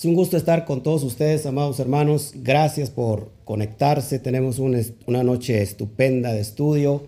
[0.00, 2.32] Es un gusto estar con todos ustedes, amados hermanos.
[2.36, 4.18] Gracias por conectarse.
[4.18, 7.02] Tenemos una noche estupenda de estudio.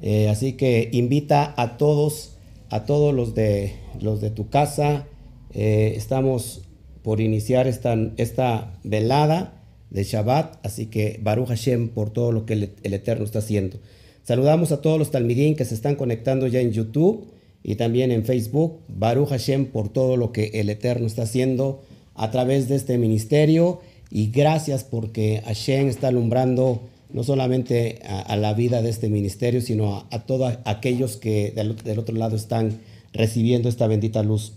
[0.00, 2.36] Eh, así que invita a todos,
[2.68, 5.08] a todos los de, los de tu casa.
[5.54, 6.62] Eh, estamos
[7.02, 10.64] por iniciar esta, esta velada de Shabbat.
[10.64, 13.80] Así que Baruch Hashem por todo lo que el, Eterno está haciendo.
[14.22, 17.26] Saludamos a todos los talmidín que se están conectando ya en YouTube
[17.64, 18.78] y también en Facebook.
[18.86, 21.82] Baruch Hashem por todo lo que el Eterno está haciendo
[22.20, 26.82] a través de este ministerio y gracias porque Hashem está alumbrando
[27.14, 32.14] no solamente a, la vida de este ministerio, sino a, todos aquellos que del, otro
[32.14, 32.80] lado están
[33.14, 34.52] recibiendo esta bendita luz.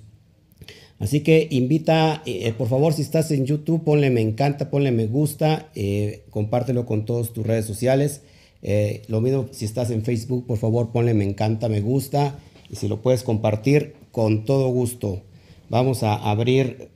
[1.00, 5.08] Así que invita, eh, por favor, si estás en YouTube, ponle me encanta, ponle me
[5.08, 8.24] gusta, eh, compártelo con todas tus redes sociales.
[8.62, 12.38] Eh, lo mismo si estás en Facebook, por favor, ponle me encanta, me gusta.
[12.70, 15.22] Y si lo puedes compartir, con todo gusto.
[15.70, 16.90] Vamos a abrir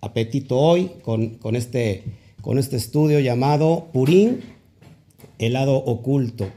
[0.00, 2.04] apetito hoy con, con, este,
[2.40, 4.40] con este estudio llamado Purín,
[5.38, 6.48] el lado oculto.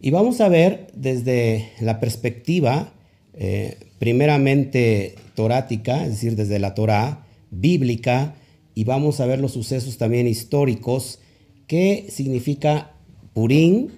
[0.00, 2.92] Y vamos a ver desde la perspectiva
[3.34, 8.34] eh, primeramente torática, es decir, desde la Torá, bíblica,
[8.74, 11.20] y vamos a ver los sucesos también históricos,
[11.66, 12.94] qué significa
[13.32, 13.90] Purín,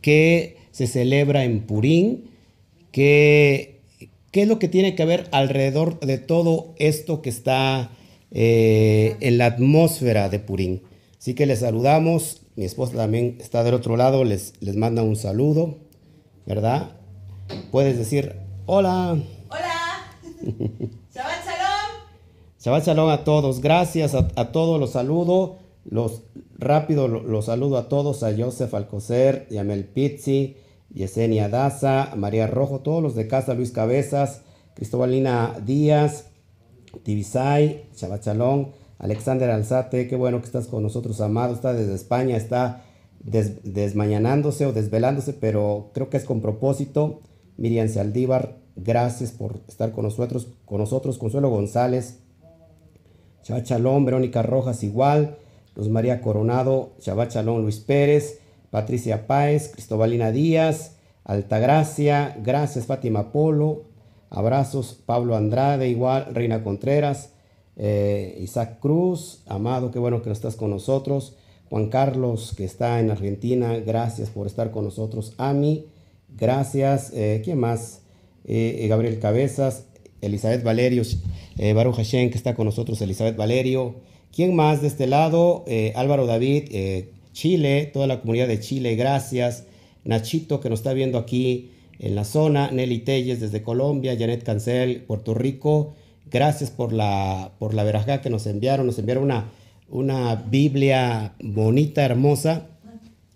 [0.00, 2.30] qué se celebra en Purín,
[2.92, 3.80] qué,
[4.30, 7.90] qué es lo que tiene que ver alrededor de todo esto que está
[8.30, 10.82] eh, en la atmósfera de Purín.
[11.18, 12.42] Así que les saludamos.
[12.56, 15.78] Mi esposa también está del otro lado, les, les manda un saludo,
[16.46, 16.96] ¿verdad?
[17.70, 19.18] Puedes decir, hola.
[19.48, 19.76] Hola.
[21.14, 21.90] Shabbat Shalom.
[22.58, 23.60] Shabbat Shalom a todos.
[23.60, 25.58] Gracias a, todos los saludo.
[25.84, 26.22] Los,
[26.58, 30.56] rápido los, saludo a todos, a Joseph Alcocer, Yamel Pizzi,
[30.92, 34.42] Yesenia Daza, María Rojo, todos los de casa, Luis Cabezas,
[34.74, 36.30] Cristobalina Díaz,
[37.02, 42.82] Tibisay, Chabachalón, Alexander Alzate, qué bueno que estás con nosotros, amado, está desde España, está
[43.22, 47.20] desmañanándose o desvelándose, pero creo que es con propósito.
[47.56, 52.18] Miriam Saldívar, gracias por estar con nosotros, con nosotros, Consuelo González,
[53.42, 55.38] Chabachalón, Verónica Rojas igual,
[55.74, 58.40] Luz María Coronado, Chabachalón Luis Pérez,
[58.70, 63.84] Patricia Páez, Cristobalina Díaz, Altagracia, gracias Fátima Polo,
[64.30, 67.30] Abrazos, Pablo Andrade, igual, Reina Contreras,
[67.76, 71.36] eh, Isaac Cruz, Amado, qué bueno que estás con nosotros.
[71.68, 75.34] Juan Carlos, que está en Argentina, gracias por estar con nosotros.
[75.36, 75.86] Ami,
[76.36, 77.12] gracias.
[77.12, 78.02] Eh, ¿Quién más?
[78.44, 79.86] Eh, Gabriel Cabezas,
[80.20, 81.02] Elizabeth Valerio,
[81.74, 83.96] Baruch Hashem, que está con nosotros, Elizabeth Valerio.
[84.32, 85.64] ¿Quién más de este lado?
[85.94, 86.68] Álvaro David,
[87.32, 89.64] Chile, toda la comunidad de Chile, gracias.
[90.04, 95.02] Nachito, que nos está viendo aquí en la zona, Nelly Telles desde Colombia, Janet Cancel,
[95.02, 95.94] Puerto Rico.
[96.30, 98.86] Gracias por la, por la que nos enviaron.
[98.86, 99.50] Nos enviaron una,
[99.88, 102.66] una Biblia bonita, hermosa.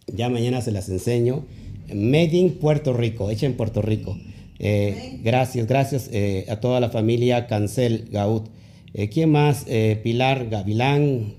[0.06, 1.46] Ya mañana se las enseño.
[1.88, 4.18] Made in Puerto Rico, hecha en Puerto Rico.
[4.58, 8.42] Eh, gracias, gracias eh, a toda la familia Cancel Gaud.
[8.92, 9.66] Eh, ¿Quién más?
[10.02, 11.34] Pilar Gavilán,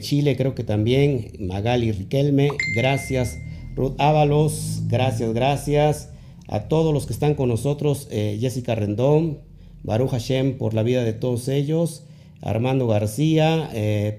[0.00, 1.32] Chile creo que también.
[1.38, 3.38] Magali Riquelme, gracias.
[3.76, 6.11] Ruth Ábalos, gracias, gracias
[6.52, 9.38] a todos los que están con nosotros, eh, Jessica Rendón,
[9.84, 12.04] Baruch Hashem por la vida de todos ellos,
[12.42, 14.18] Armando García, eh,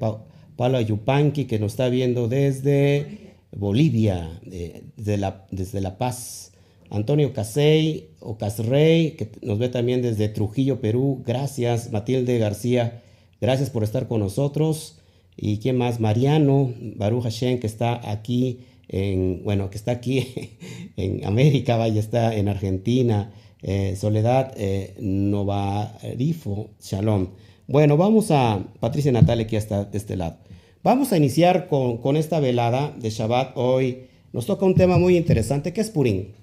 [0.55, 6.53] Pablo Ayupanqui que nos está viendo desde Bolivia, desde, la, desde La Paz,
[6.89, 13.03] Antonio Casey o Casrey, que nos ve también desde Trujillo, Perú, gracias, Matilde García,
[13.41, 14.97] gracias por estar con nosotros,
[15.37, 18.61] y quién más, Mariano, Baruch Hashem que está aquí
[19.43, 20.27] bueno, que está aquí
[20.97, 23.31] en América, vaya, está en Argentina,
[23.63, 27.29] eh, Soledad eh, Novarifo, Shalom.
[27.67, 30.37] Bueno, vamos a, Patricia Natalia aquí está de este lado.
[30.83, 34.09] Vamos a iniciar con, esta velada de Shabbat hoy.
[34.31, 36.33] Nos toca un tema muy interesante, que es Purim.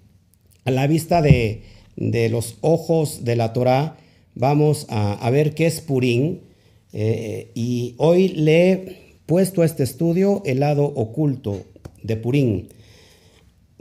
[0.64, 1.62] A la vista de,
[2.30, 3.96] los ojos de la Torah,
[4.34, 6.38] vamos a, ver qué es Purim.
[6.92, 8.96] Eh, y hoy le he
[9.26, 11.64] puesto a este estudio el lado oculto
[12.02, 12.68] de Purín.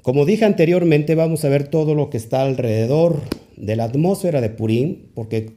[0.02, 3.22] Como dije anteriormente, vamos a ver todo lo que está alrededor
[3.58, 5.52] de la atmósfera de Purín, porque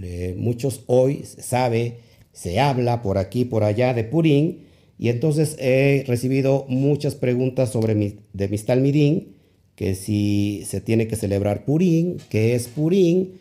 [0.00, 1.98] eh, muchos hoy sabe,
[2.32, 4.66] se habla por aquí, por allá de Purín,
[4.98, 9.34] y entonces he recibido muchas preguntas sobre mi, de mis talmidín,
[9.74, 13.32] que si se tiene que celebrar Purín, qué es Purín,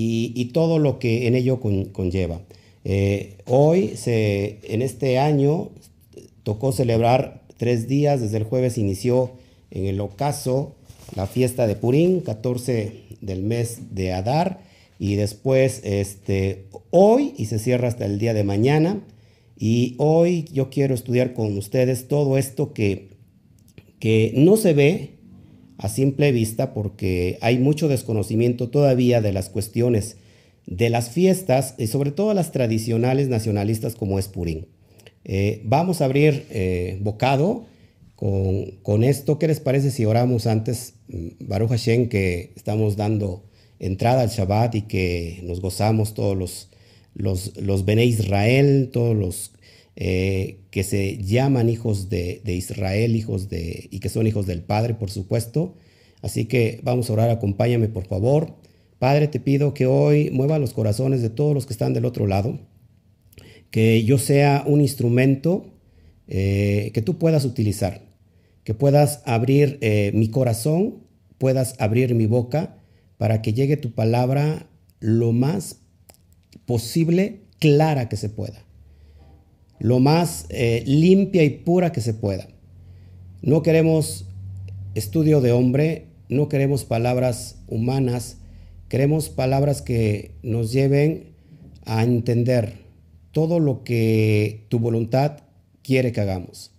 [0.00, 2.40] y, todo lo que en ello conlleva.
[2.84, 5.70] Eh, hoy, se, en este año,
[6.44, 8.22] tocó celebrar tres días.
[8.22, 9.32] Desde el jueves inició
[9.70, 10.74] en el ocaso
[11.14, 14.60] la fiesta de Purín, 14 del mes de Adar.
[15.00, 19.00] y después este, hoy y se cierra hasta el día de mañana.
[19.56, 23.10] Y hoy yo quiero estudiar con ustedes todo esto que,
[23.98, 25.18] que no se ve
[25.78, 30.16] a simple vista porque hay mucho desconocimiento todavía de las cuestiones
[30.66, 34.64] de las fiestas y sobre todo las tradicionales nacionalistas como es Purim.
[35.24, 37.66] Eh, vamos a abrir eh, bocado
[38.16, 39.38] con, esto.
[39.38, 43.44] ¿Qué les parece si oramos antes, mm, Baruch Hashem, que estamos dando
[43.78, 46.70] entrada al Shabbat y que nos gozamos todos los,
[47.14, 49.52] los, los Bene Israel, todos los
[49.96, 54.62] eh, que se llaman hijos de, de, Israel, hijos de, y que son hijos del
[54.62, 55.74] Padre, por supuesto.
[56.22, 58.54] Así que vamos a orar, acompáñame por favor.
[58.98, 62.26] Padre, te pido que hoy mueva los corazones de todos los que están del otro
[62.26, 62.58] lado,
[63.70, 65.66] que yo sea un instrumento
[66.26, 68.02] eh, que tú puedas utilizar,
[68.64, 71.04] que puedas abrir eh, mi corazón,
[71.38, 72.76] puedas abrir mi boca
[73.16, 74.66] para que llegue tu palabra
[75.00, 75.80] lo más
[76.66, 78.64] posible clara que se pueda,
[79.78, 82.48] lo más eh, limpia y pura que se pueda.
[83.40, 84.26] No queremos
[84.94, 88.38] estudio de hombre, no queremos palabras humanas,
[88.88, 91.34] queremos palabras que nos lleven
[91.84, 92.87] a entender
[93.38, 95.42] todo lo que tu voluntad
[95.84, 96.72] quiere que hagamos.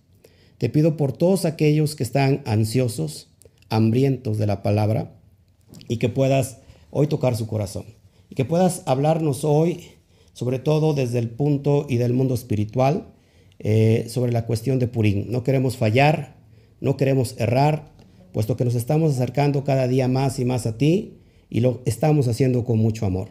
[0.57, 3.29] Te pido por todos aquellos que están ansiosos,
[3.69, 5.15] hambrientos de la palabra,
[5.87, 6.57] y que puedas
[6.91, 7.85] hoy tocar su corazón
[8.29, 9.85] y que puedas hablarnos hoy,
[10.33, 13.13] sobre todo desde el punto y del mundo espiritual,
[13.59, 15.31] eh, sobre la cuestión de Purín.
[15.31, 16.35] No queremos fallar,
[16.81, 17.93] no queremos errar,
[18.33, 21.19] puesto que nos estamos acercando cada día más y más a ti
[21.49, 23.29] y lo estamos haciendo con mucho amor.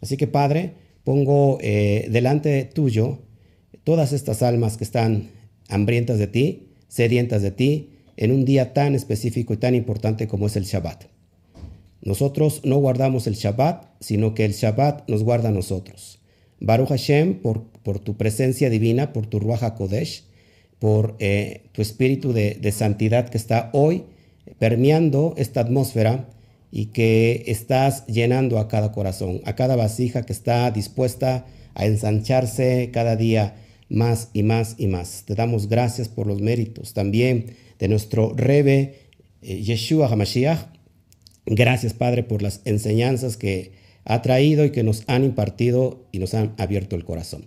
[0.00, 3.20] Así que Padre, pongo eh, delante tuyo
[3.84, 5.30] todas estas almas que están
[5.68, 10.46] hambrientas de ti, sedientas de ti, en un día tan específico y tan importante como
[10.46, 11.04] es el Shabbat.
[12.02, 16.20] Nosotros no guardamos el Shabbat, sino que el Shabbat nos guarda a nosotros.
[16.60, 20.24] Baruch Hashem, por, tu presencia divina, por tu Ruach HaKodesh,
[20.78, 24.04] por eh, tu espíritu de santidad que está hoy
[24.58, 26.28] permeando esta atmósfera
[26.70, 32.90] y que estás llenando a cada corazón, a cada vasija que está dispuesta a ensancharse
[32.92, 33.56] cada día
[33.88, 35.24] más y más y más.
[35.26, 39.08] Te damos gracias por los méritos también de nuestro Rebe
[39.42, 40.78] eh, Yeshua HaMashiach,
[41.50, 43.72] Gracias, Padre, por las enseñanzas que
[44.04, 47.46] ha traído y que nos han impartido y nos han abierto el corazón.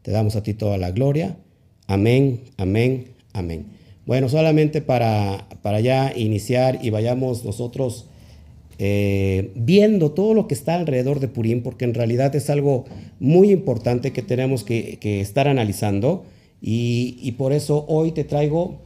[0.00, 1.36] Te damos a ti toda la gloria.
[1.86, 3.66] Amén, amén, amén.
[4.06, 8.06] Bueno, solamente para, para ya iniciar y vayamos nosotros
[8.84, 12.84] eh, viendo todo lo que está alrededor de Purim, porque en realidad es algo
[13.20, 16.24] muy importante que tenemos que, estar analizando.
[16.60, 18.80] Y, y por eso hoy te traigo,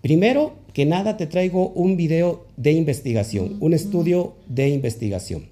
[0.00, 5.50] primero, que nada te traigo un video de investigación, un estudio de investigación.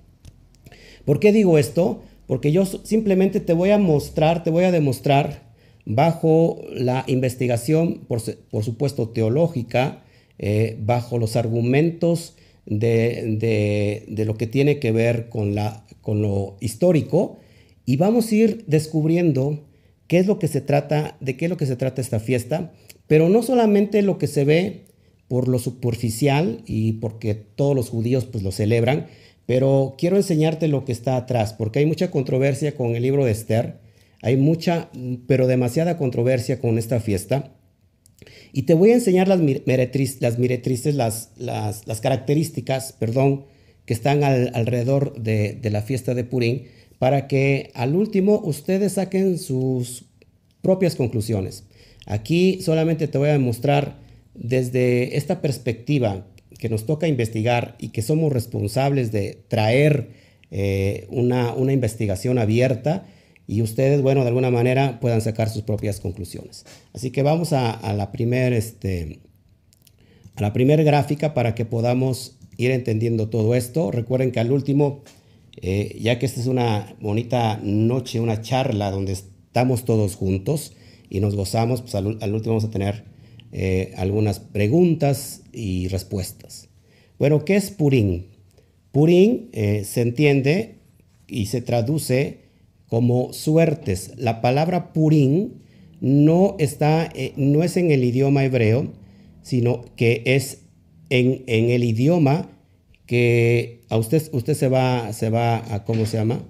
[1.04, 2.00] ¿Por qué digo esto?
[2.26, 5.52] Porque yo simplemente te voy a mostrar, te voy a demostrar
[5.84, 10.02] bajo la investigación, por, supuesto, teológica,
[10.38, 12.36] eh, bajo los argumentos
[12.66, 17.38] de, lo que tiene que ver con, la, con lo histórico,
[17.84, 19.66] y vamos a ir descubriendo
[20.06, 22.72] qué es lo que se trata, de qué es lo que se trata esta fiesta,
[23.06, 24.84] pero no solamente lo que se ve
[25.28, 29.06] por lo superficial y porque todos los judíos pues lo celebran,
[29.46, 33.32] pero quiero enseñarte lo que está atrás, porque hay mucha controversia con el libro de
[33.32, 33.80] Esther,
[34.22, 34.88] hay mucha,
[35.26, 37.52] pero demasiada controversia con esta fiesta.
[38.52, 43.46] Y te voy a enseñar las, meretrices, las, miretrices, las, las, características, perdón,
[43.86, 46.64] que están alrededor de, la fiesta de Purim,
[46.98, 50.04] para que al último ustedes saquen sus
[50.60, 51.64] propias conclusiones.
[52.06, 53.98] Aquí solamente te voy a demostrar
[54.34, 56.26] desde esta perspectiva
[56.58, 60.10] que nos toca investigar y que somos responsables de traer
[60.50, 63.06] eh, una, investigación abierta
[63.46, 66.64] y ustedes, bueno, de alguna manera puedan sacar sus propias conclusiones.
[66.92, 69.20] Así que vamos a, la primera este,
[70.36, 73.90] gráfica para que podamos ir entendiendo todo esto.
[73.90, 75.02] Recuerden que al último,
[75.60, 80.74] eh, ya que esta es una bonita noche, una charla donde estamos todos juntos
[81.10, 83.12] y nos gozamos, pues al último vamos a tener
[83.54, 86.68] eh, algunas preguntas y respuestas.
[87.18, 88.28] Bueno, ¿qué es Purín?
[88.92, 90.76] Purín eh, se entiende
[91.28, 92.41] y se traduce
[92.92, 94.12] como suertes.
[94.18, 95.62] La palabra Purín
[96.02, 98.92] no, está, eh, no es en el idioma hebreo,
[99.40, 100.64] sino que es
[101.08, 102.50] en, el idioma
[103.06, 106.46] que a usted, usted se, va, se va a, ¿cómo se llama?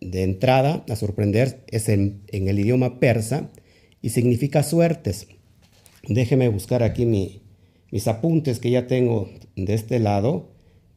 [0.00, 3.50] de entrada a sorprender, es en, en el idioma persa
[4.00, 5.26] y significa suertes.
[6.08, 10.51] Déjeme buscar aquí mis apuntes que ya tengo de este lado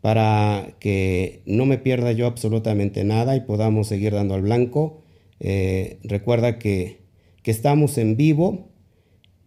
[0.05, 5.01] para que no me pierda yo absolutamente nada y podamos seguir dando al blanco.
[5.39, 7.00] Eh, recuerda que,
[7.43, 8.69] estamos en vivo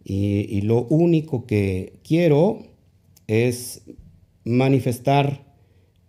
[0.03, 2.59] y, lo único que quiero
[3.27, 3.83] es
[4.43, 5.45] manifestar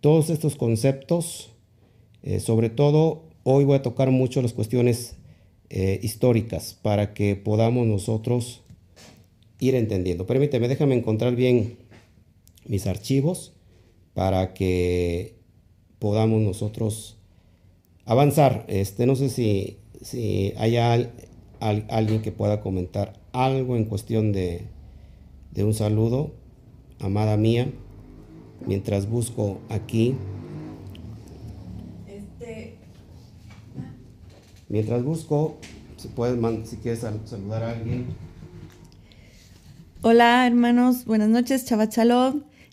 [0.01, 1.55] todos estos conceptos.
[2.21, 5.15] Eh, sobre todo, hoy voy a tocar mucho las cuestiones
[5.69, 8.63] eh, históricas para que podamos nosotros
[9.59, 10.27] ir entendiendo.
[10.27, 11.77] Permíteme, déjame encontrar bien
[12.65, 13.53] mis archivos
[14.13, 15.35] para que
[15.99, 17.17] podamos nosotros
[18.05, 18.65] avanzar.
[18.67, 24.67] Este, no sé si, si hay alguien que pueda comentar algo en cuestión de,
[25.51, 26.31] de un saludo,
[26.99, 27.71] amada mía,
[28.65, 30.15] mientras busco aquí.
[32.07, 32.75] Este...
[34.69, 35.57] Mientras busco,
[35.97, 38.05] si puedes, si quieres saludar a alguien.
[40.01, 41.91] Hola hermanos, buenas noches, Chabat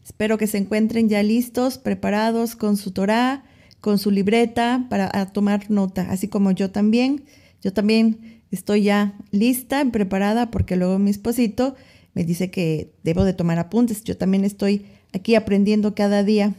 [0.09, 3.45] Espero que se encuentren ya listos, preparados con su Torah,
[3.83, 7.25] con su libreta para tomar nota, así como yo también.
[7.62, 11.77] Yo también estoy ya lista, preparada, porque luego mi esposito
[12.15, 14.03] me dice que debo de tomar apuntes.
[14.03, 16.55] Yo también estoy aquí aprendiendo cada día.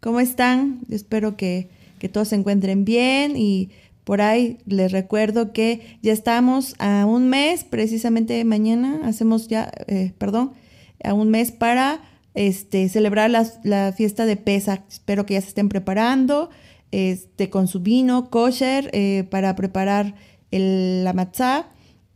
[0.00, 0.80] ¿Cómo están?
[0.88, 1.68] espero que,
[1.98, 3.68] que todos se encuentren bien y
[4.04, 10.14] por ahí les recuerdo que ya estamos a un mes, precisamente mañana hacemos ya, eh,
[10.16, 10.52] perdón,
[11.04, 12.00] a un mes para
[12.34, 14.82] este, celebrar la, fiesta de Pesach.
[14.88, 16.50] Espero que ya se estén preparando
[16.90, 20.14] este, con su vino kosher eh, para preparar
[20.50, 21.68] el, la matzah.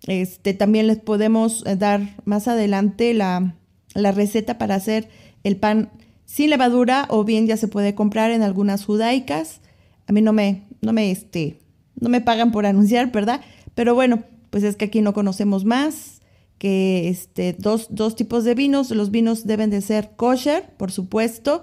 [0.06, 3.54] Este, también les podemos eh, dar más adelante la,
[3.94, 5.08] receta para hacer
[5.42, 5.90] el pan
[6.24, 9.60] sin levadura o bien ya se puede comprar en algunas judaicas.
[10.06, 11.58] A mí no me, no me, este,
[11.98, 13.40] no me pagan por anunciar, ¿verdad?
[13.74, 16.17] Pero bueno, pues es que aquí no conocemos más
[16.58, 18.90] que este, dos, dos tipos de vinos.
[18.90, 21.62] Los vinos deben de ser kosher, por supuesto,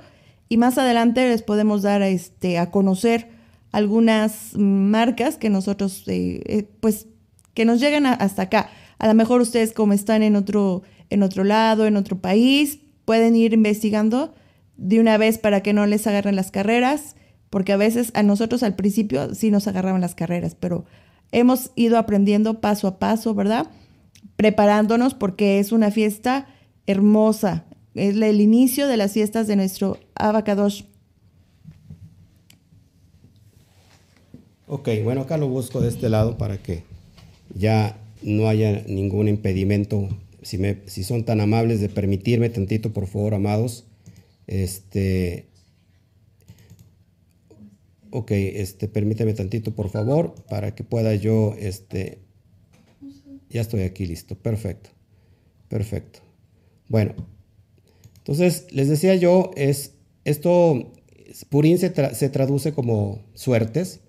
[0.49, 3.29] y más adelante les podemos dar este, a conocer
[3.71, 7.07] algunas marcas que nosotros, eh, eh, pues,
[7.53, 8.69] que nos llegan hasta acá.
[8.97, 13.35] A lo mejor ustedes como están en otro, en otro lado, en otro país, pueden
[13.35, 14.33] ir investigando
[14.77, 17.15] de una vez para que no les agarren las carreras,
[17.49, 20.85] porque a veces a nosotros al principio sí nos agarraban las carreras, pero
[21.31, 23.67] hemos ido aprendiendo paso a paso, ¿verdad?
[24.35, 26.47] Preparándonos porque es una fiesta
[26.87, 27.65] hermosa.
[27.93, 30.83] Es el inicio de las fiestas de nuestro Abacadosh.
[34.67, 36.83] Ok, bueno, acá lo busco de este lado para que
[37.53, 40.09] ya no haya ningún impedimento.
[40.41, 43.85] Si, me, si son tan amables de permitirme tantito, por favor, amados.
[44.47, 45.47] Este.
[48.09, 52.19] Ok, este, permíteme tantito, por favor, para que pueda yo este,
[53.55, 54.35] ya estoy aquí listo.
[54.35, 54.89] Perfecto.
[55.69, 56.19] Perfecto.
[56.89, 57.15] Bueno,
[58.17, 59.93] entonces les decía yo, es,
[60.25, 60.91] esto,
[61.49, 64.01] Purín se, traduce como suertes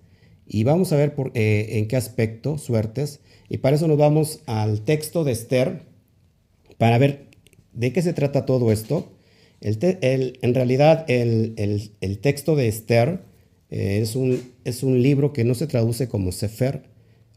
[0.45, 3.21] y vamos a ver por, eh, en qué aspecto suertes.
[3.47, 5.85] Y para eso nos vamos al texto de Esther
[6.77, 7.29] para ver
[7.71, 9.13] de qué se trata todo esto.
[9.61, 13.21] El en realidad el, texto de Esther
[13.69, 16.83] eh, es, un, es un libro que no se traduce como Sefer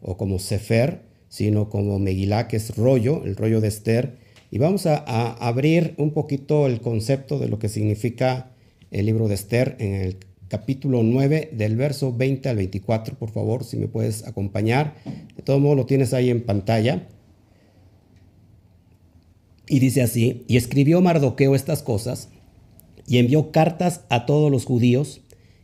[0.02, 4.18] o como Sefer, sino como Megilá, que es rollo, el rollo de Esther.
[4.50, 4.96] Y vamos a,
[5.34, 8.50] abrir un poquito el concepto de lo que significa
[8.90, 10.16] el libro de Esther en el
[10.48, 14.96] capítulo 9 del verso 20 al 24, por favor, si me puedes acompañar.
[15.36, 17.06] De todo modo lo tienes ahí en pantalla.
[19.68, 22.28] Y dice así, y escribió Mardoqueo estas cosas,
[23.06, 25.20] y envió cartas a todos los judíos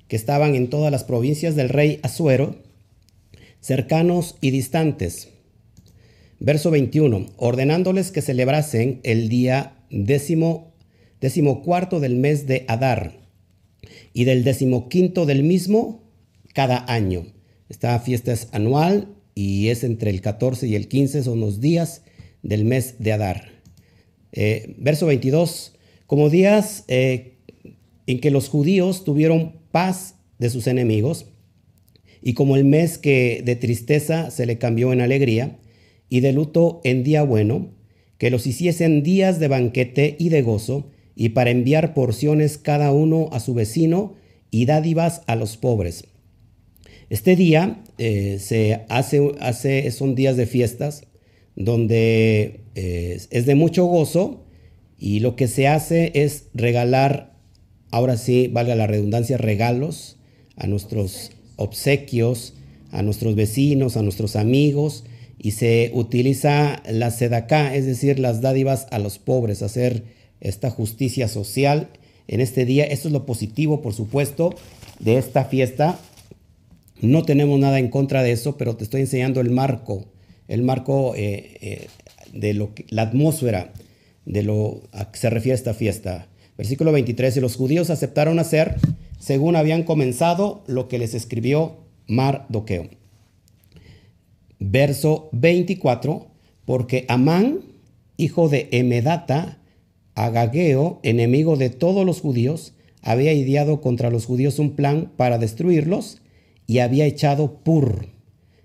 [0.06, 2.54] que estaban en todas las provincias del rey Asuero,
[3.60, 5.30] cercanos y distantes,
[6.38, 10.74] Verso 21, ordenándoles que celebrasen el día décimo,
[11.64, 13.14] cuarto del mes de Adar
[14.12, 16.02] y del decimoquinto del mismo
[16.52, 17.26] cada año.
[17.70, 22.02] Esta fiesta es anual y es entre el 14 y el 15, son los días
[22.42, 23.48] del mes de Adar.
[24.32, 25.74] Eh, verso 22,
[26.06, 27.38] como días eh,
[28.06, 31.26] en que los judíos tuvieron paz de sus enemigos,
[32.22, 35.58] y como el mes que de tristeza se le cambió en alegría,
[36.08, 37.70] y de luto en día bueno,
[38.18, 43.28] que los hiciesen días de banquete y de gozo, y para enviar porciones cada uno
[43.32, 44.14] a su vecino
[44.50, 46.04] y dádivas a los pobres.
[47.08, 51.04] Este día eh, se hace, hace, son días de fiestas,
[51.54, 54.44] donde eh, es de mucho gozo,
[54.98, 57.34] y lo que se hace es regalar,
[57.90, 60.16] ahora sí, valga la redundancia, regalos
[60.56, 62.54] a nuestros obsequios,
[62.90, 65.04] a nuestros vecinos, a nuestros amigos,
[65.38, 70.04] y se utiliza la sedacá, es decir, las dádivas a los pobres, hacer
[70.40, 71.88] esta justicia social
[72.28, 72.84] en este día.
[72.84, 74.54] Esto es lo positivo, por supuesto,
[74.98, 75.98] de esta fiesta.
[77.00, 80.06] No tenemos nada en contra de eso, pero te estoy enseñando el marco,
[80.48, 81.86] el marco eh, eh,
[82.32, 83.72] de lo la atmósfera
[84.24, 86.28] de lo a que se refiere esta fiesta.
[86.56, 88.76] Versículo 23, y los judíos aceptaron hacer
[89.18, 91.76] según habían comenzado lo que les escribió
[92.06, 92.88] Mardoqueo.
[94.58, 96.28] Verso 24,
[96.64, 97.60] porque Amán,
[98.16, 99.58] hijo de Emedata,
[100.14, 102.72] Agageo, enemigo de todos los judíos,
[103.02, 106.22] había ideado contra los judíos un plan para destruirlos
[106.66, 108.08] y había echado pur.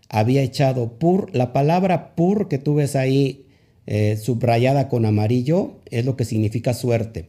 [0.09, 1.29] Había echado pur.
[1.33, 3.45] La palabra pur que tú ves ahí
[3.85, 7.27] eh, subrayada con amarillo es lo que significa suerte.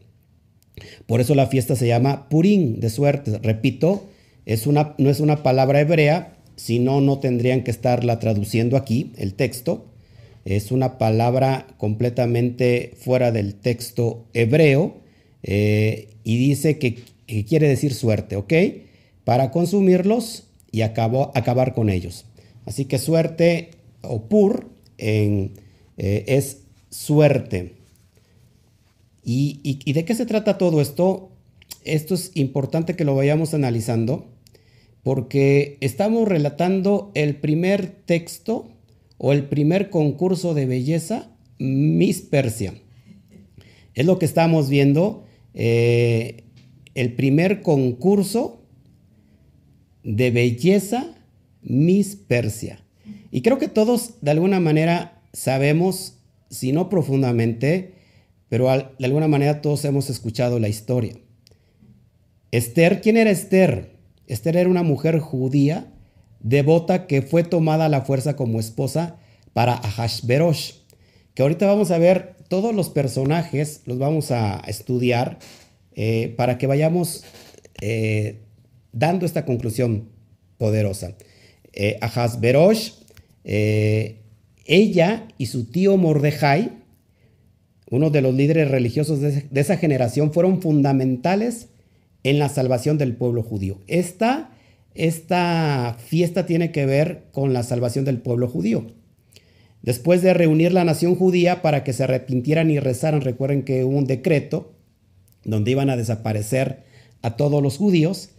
[1.06, 3.38] Por eso la fiesta se llama Purín, de suerte.
[3.42, 4.08] Repito,
[4.46, 9.10] es una, no es una palabra hebrea, si no, no tendrían que estarla traduciendo aquí,
[9.16, 9.84] el texto.
[10.44, 14.94] Es una palabra completamente fuera del texto hebreo
[15.42, 17.02] eh, y dice que,
[17.48, 18.52] quiere decir suerte, ¿ok?
[19.24, 22.26] Para consumirlos y acabar con ellos.
[22.64, 23.70] Así que suerte
[24.02, 25.54] o pur en,
[25.98, 26.58] eh, es
[26.90, 27.72] suerte.
[29.24, 31.32] ¿Y, de qué se trata todo esto?
[31.82, 34.28] Esto es importante que lo vayamos analizando
[35.02, 38.68] porque estamos relatando el primer texto
[39.18, 42.74] o el primer concurso de belleza Miss Persia.
[43.94, 46.44] Es lo que estamos viendo, eh,
[46.94, 48.62] el primer concurso
[50.02, 51.14] de belleza
[51.62, 52.84] Miss Persia.
[53.30, 56.18] Y creo que todos de alguna manera sabemos,
[56.50, 57.94] si no profundamente,
[58.48, 61.14] pero de alguna manera todos hemos escuchado la historia.
[62.50, 63.91] Esther, ¿quién era Esther?
[64.32, 65.92] Esther era una mujer judía
[66.40, 69.16] devota que fue tomada a la fuerza como esposa
[69.52, 70.72] para Ahashverosh.
[71.34, 75.38] Que ahorita vamos a ver todos los personajes, los vamos a estudiar
[75.94, 77.24] eh, para que vayamos
[77.80, 78.40] eh,
[78.92, 80.10] dando esta conclusión
[80.58, 81.14] poderosa.
[81.72, 82.92] Eh, Ahashverosh,
[83.44, 86.82] ella y su tío Mordejai,
[87.90, 91.68] uno de los líderes religiosos de, esa generación, fueron fundamentales
[92.24, 93.78] en la salvación del pueblo judío.
[93.86, 94.50] Esta,
[94.94, 98.86] esta fiesta tiene que ver con la salvación del pueblo judío.
[99.82, 103.96] Después de reunir la nación judía para que se arrepintieran y rezaran, recuerden que hubo
[103.96, 104.72] un decreto
[105.44, 106.84] donde iban a desaparecer
[107.20, 108.30] a todos los judíos,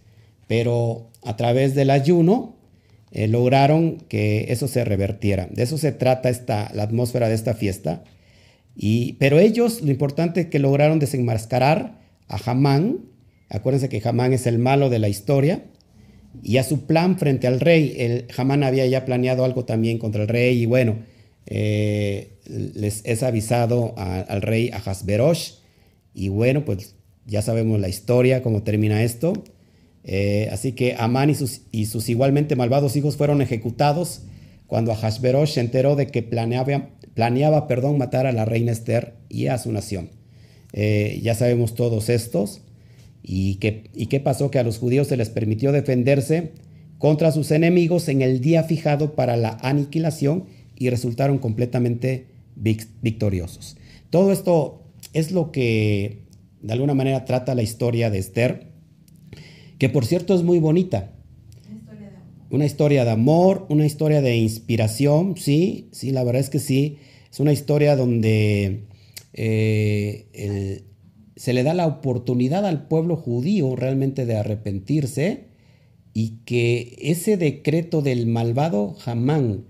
[0.48, 2.56] pero a través del ayuno
[3.12, 5.48] eh, lograron que eso se revertiera.
[5.52, 8.04] De eso se trata esta, la atmósfera de esta fiesta
[9.19, 13.00] pero ellos, lo importante es que lograron desenmascarar a Hamán,
[13.54, 15.63] acuérdense que Hamán es el malo de la historia,
[16.42, 17.96] y a su plan frente al rey.
[17.98, 20.98] El, había ya planeado algo también contra el rey, y bueno,
[21.46, 25.54] eh, les es avisado al rey Ahasverosh,
[26.13, 29.34] y bueno, pues ya sabemos la historia, cómo termina esto.
[30.04, 34.24] Eh, así que Amán y sus, igualmente malvados hijos fueron ejecutados
[34.68, 39.48] cuando Ahasverosh se enteró de que planeaba, planeaba perdón, matar a la reina Esther y
[39.48, 40.10] a su nación.
[40.74, 42.62] Eh, ya sabemos todos estos.
[43.24, 44.52] ¿Y qué, ¿Y qué pasó?
[44.52, 46.52] Que a los judíos se les permitió defenderse
[46.98, 50.46] contra sus enemigos en el día fijado para la aniquilación
[50.78, 53.78] y resultaron completamente victoriosos.
[54.10, 54.84] Todo esto
[55.14, 56.24] es lo que
[56.62, 58.68] de alguna manera trata la historia de Esther,
[59.78, 61.12] que por cierto es muy bonita.
[62.50, 66.98] Una historia de amor, una historia de inspiración, sí, sí, la verdad es que sí.
[67.32, 68.84] Es una historia donde
[69.34, 70.84] eh,
[71.36, 75.48] se le da la oportunidad al pueblo judío realmente de arrepentirse
[76.13, 79.65] y que ese decreto del malvado Hamán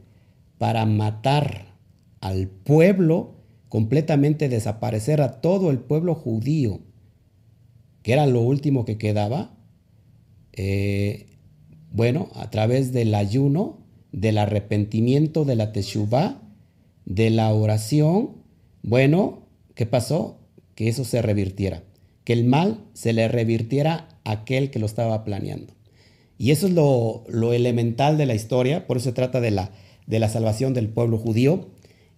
[0.57, 1.73] para matar
[2.21, 3.35] al pueblo,
[3.69, 6.79] completamente desaparecer a todo el pueblo judío,
[8.01, 9.57] que era lo último que quedaba,
[10.53, 11.27] eh,
[11.91, 13.79] bueno, a través del ayuno,
[14.11, 16.41] del arrepentimiento, de la teshuvah,
[17.05, 18.37] de la oración,
[18.83, 20.42] bueno, ¿qué pasó?
[20.75, 21.83] Que eso se revirtiera,
[22.23, 25.73] que el mal se le revirtiera a aquel que lo estaba planeando.
[26.37, 29.71] Y eso es lo, elemental de la historia, por eso se trata de la,
[30.07, 31.69] de la salvación del pueblo judío.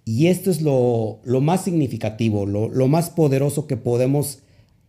[0.06, 4.40] Y esto es lo, más significativo, lo, más poderoso que podemos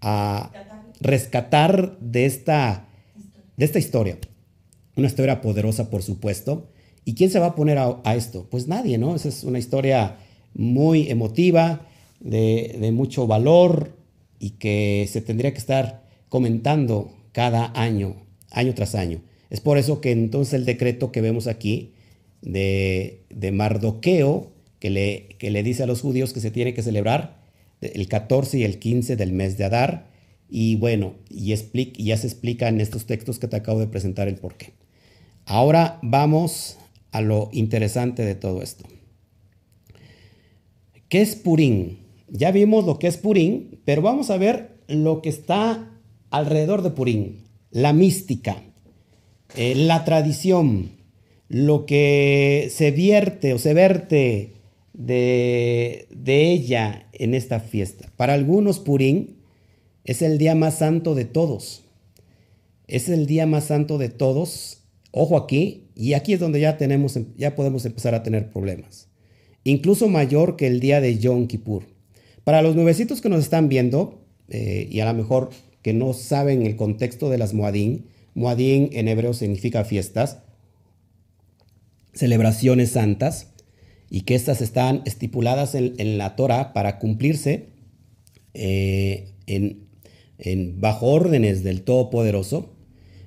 [0.01, 0.53] ah,
[1.01, 2.89] rescatar de esta,
[3.57, 4.19] de esta historia.
[4.97, 6.69] Una historia poderosa, por supuesto.
[7.05, 8.47] ¿Y quién se va a poner a, esto?
[8.51, 9.15] Pues nadie, ¿no?
[9.15, 10.17] Esa es una historia
[10.55, 11.87] muy emotiva,
[12.21, 13.97] de, mucho valor
[14.39, 19.23] y que se tendría que estar comentando cada año, año tras año.
[19.51, 21.93] Es por eso que entonces el decreto que vemos aquí
[22.43, 27.45] de, Mardoqueo, que le, que le dice a los judíos que se tiene que celebrar
[27.81, 30.11] el 14 y el 15 del mes de Adar,
[30.49, 34.29] y bueno, y, y ya se explica en estos textos que te acabo de presentar
[34.29, 34.73] el porqué.
[35.45, 36.79] Ahora vamos
[37.13, 38.85] a lo interesante de todo esto.
[41.09, 42.06] ¿Qué es Purín?
[42.29, 45.91] Ya vimos lo que es Purín, pero vamos a ver lo que está
[46.31, 48.63] alrededor de Purín, la mística,
[49.57, 50.91] eh, la tradición,
[51.49, 54.55] lo que se vierte o se verte
[54.93, 58.11] de, de ella en esta fiesta.
[58.17, 59.37] Para algunos Purín
[60.05, 61.83] es el día más santo de todos.
[62.87, 64.83] Es el día más santo de todos.
[65.11, 69.09] Ojo aquí, y aquí es donde ya tenemos, ya podemos empezar a tener problemas.
[69.65, 71.96] Incluso mayor que el día de Yom Kippur.
[72.47, 75.51] Para los nuevecitos que nos están viendo, eh, y a lo mejor
[75.83, 78.07] que no saben el contexto de las Moadín,
[78.37, 80.39] Moadín en hebreo significa fiestas,
[82.15, 83.49] celebraciones santas,
[84.11, 87.71] y que estas están estipuladas en, la Torah para cumplirse
[88.55, 92.77] eh, en, bajo órdenes del Todopoderoso,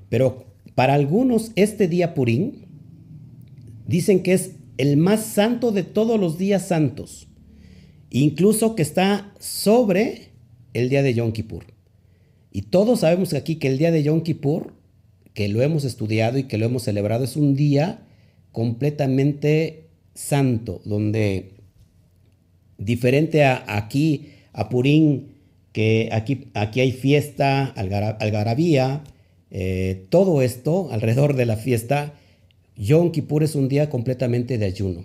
[0.08, 2.68] pero para algunos este día Purín
[3.86, 7.29] dicen que es el más santo de todos los días santos,
[8.10, 10.30] incluso que está sobre
[10.74, 11.66] el día de Yom Kippur.
[12.52, 14.74] Y todos sabemos aquí que el día de Yom Kippur,
[15.34, 18.08] que lo hemos estudiado y que lo hemos celebrado, es un día
[18.52, 21.52] completamente santo, donde
[22.78, 25.36] diferente a aquí, a Purín,
[25.72, 29.04] que aquí, aquí hay fiesta, algarabía,
[29.52, 32.14] eh, todo esto alrededor de la fiesta,
[32.76, 35.04] Yom Kippur es un día completamente de ayuno,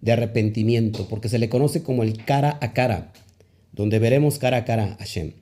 [0.00, 3.12] de arrepentimiento, porque se le conoce como el cara a cara,
[3.72, 5.32] donde veremos cara a cara a Hashem,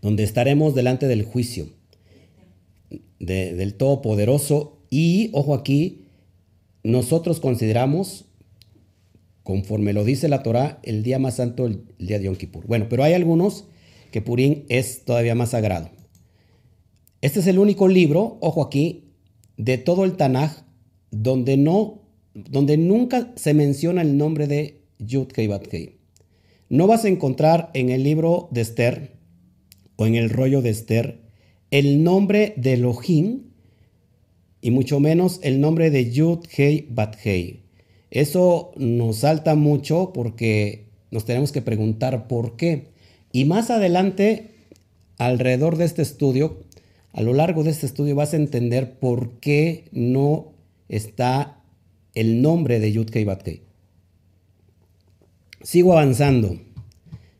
[0.00, 1.68] donde estaremos delante del juicio
[3.18, 6.06] del Todopoderoso y, ojo aquí,
[6.82, 8.24] nosotros consideramos,
[9.42, 12.66] conforme lo dice la Torah, el día más santo, el, día de Yom Kippur.
[12.66, 13.66] Bueno, pero hay algunos
[14.10, 15.90] que Purín es todavía más sagrado.
[17.20, 19.12] Este es el único libro, ojo aquí,
[19.56, 20.62] de todo el Tanaj
[21.10, 21.99] donde no,
[22.48, 25.66] donde nunca se menciona el nombre de Yud Kei Bat
[26.68, 29.12] No vas a encontrar en el libro de Esther
[29.96, 31.20] o en el rollo de Esther
[31.70, 33.50] el nombre de Elohim
[34.60, 37.16] y mucho menos el nombre de Yud Hei Bat
[38.10, 42.88] Eso nos salta mucho porque nos tenemos que preguntar por qué.
[43.32, 44.50] Y más adelante,
[45.18, 46.58] alrededor de este estudio,
[47.12, 50.52] a lo largo de este estudio vas a entender por qué no
[50.88, 51.59] está
[52.14, 53.62] el nombre de Yudkei Batkei.
[55.62, 56.58] Sigo avanzando.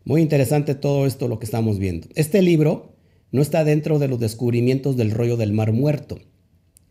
[0.05, 2.09] Muy interesante todo esto lo que estamos viendo.
[2.15, 2.95] Este libro
[3.33, 6.19] no está dentro de los descubrimientos del rollo del Mar Muerto,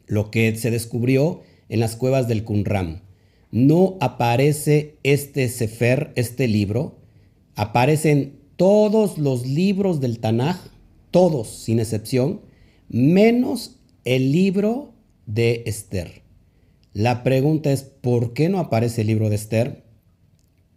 [0.08, 3.04] lo que se descubrió en las cuevas del Qumran.
[3.52, 7.00] No aparece este Sefer, este libro,
[7.56, 10.58] aparecen todos los libros del Tanaj,
[11.12, 12.42] todos sin excepción,
[12.90, 14.94] menos el libro
[15.26, 16.22] de Esther.
[16.94, 19.84] La pregunta es, ¿por qué no aparece el libro de Esther?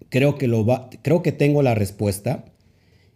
[0.08, 0.66] Creo que, lo
[1.02, 2.44] creo que tengo la respuesta.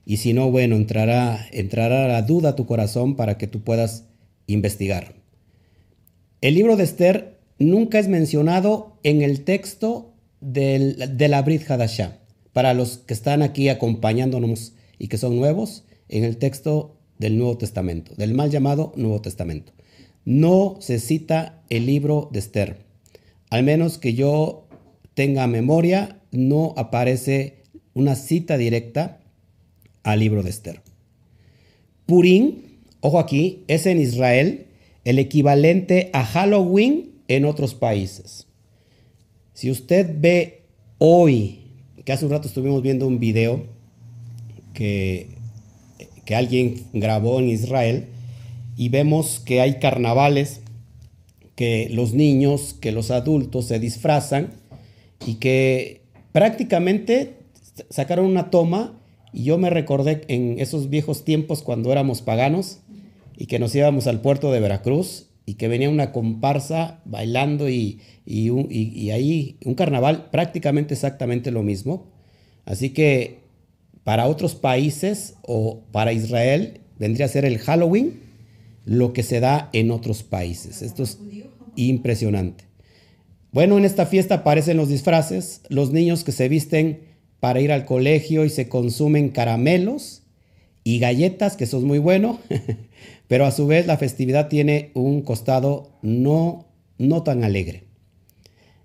[0.04, 4.04] Y si no, bueno, entrará, entrará la duda a tu corazón para que tú puedas
[4.46, 5.14] investigar.
[6.40, 12.18] El libro de Esther nunca es mencionado en el texto de la Brit Hadashah.
[12.52, 17.58] Para los que están aquí acompañándonos y que son nuevos, en el texto del Nuevo
[17.58, 19.72] Testamento, del mal llamado Nuevo Testamento.
[20.24, 22.85] No se cita el libro de Esther.
[23.50, 24.66] Al menos que yo
[25.14, 27.62] tenga memoria, no aparece
[27.94, 29.20] una cita directa
[30.02, 30.82] al libro de Esther.
[32.06, 32.62] Purim,
[33.00, 34.66] ojo aquí, es en Israel
[35.04, 38.46] el equivalente a Halloween en otros países.
[39.54, 40.62] Si usted ve
[40.98, 41.60] hoy,
[42.04, 43.64] que hace un rato estuvimos viendo un video
[44.74, 45.36] que
[46.26, 48.08] que alguien grabó en Israel
[48.76, 50.60] y vemos que hay carnavales,
[51.56, 54.50] que los niños, que los adultos se disfrazan
[55.26, 57.38] y que prácticamente
[57.90, 59.00] sacaron una toma
[59.32, 62.80] y yo me recordé en esos viejos tiempos cuando éramos paganos
[63.36, 68.00] y que nos íbamos al puerto de Veracruz y que venía una comparsa bailando y,
[68.24, 72.06] y ahí un carnaval prácticamente exactamente lo mismo.
[72.64, 73.40] Así que
[74.04, 78.25] para otros países o para Israel vendría a ser el Halloween,
[78.86, 80.80] lo que se da en otros países.
[80.80, 81.18] Esto es
[81.76, 82.64] impresionante.
[83.52, 87.00] Bueno, en esta fiesta aparecen los disfraces, los niños que se visten
[87.38, 90.22] para ir al colegio y se consumen caramelos
[90.84, 92.40] y galletas, que eso es muy bueno,
[93.28, 97.84] pero a su vez la festividad tiene un costado no, no tan alegre.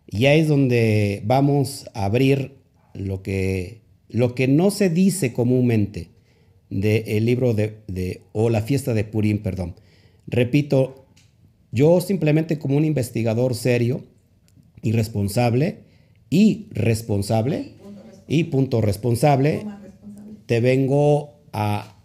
[0.07, 2.57] Y ahí es donde vamos a abrir
[2.93, 6.09] lo que lo que no se dice comúnmente
[6.69, 9.75] del libro de, o la fiesta de Purim, perdón.
[10.31, 11.05] Repito,
[11.71, 14.03] yo simplemente como un investigador serio
[14.81, 15.83] y responsable,
[16.29, 17.73] y responsable,
[18.27, 19.65] y punto responsable,
[20.45, 21.97] te vengo a,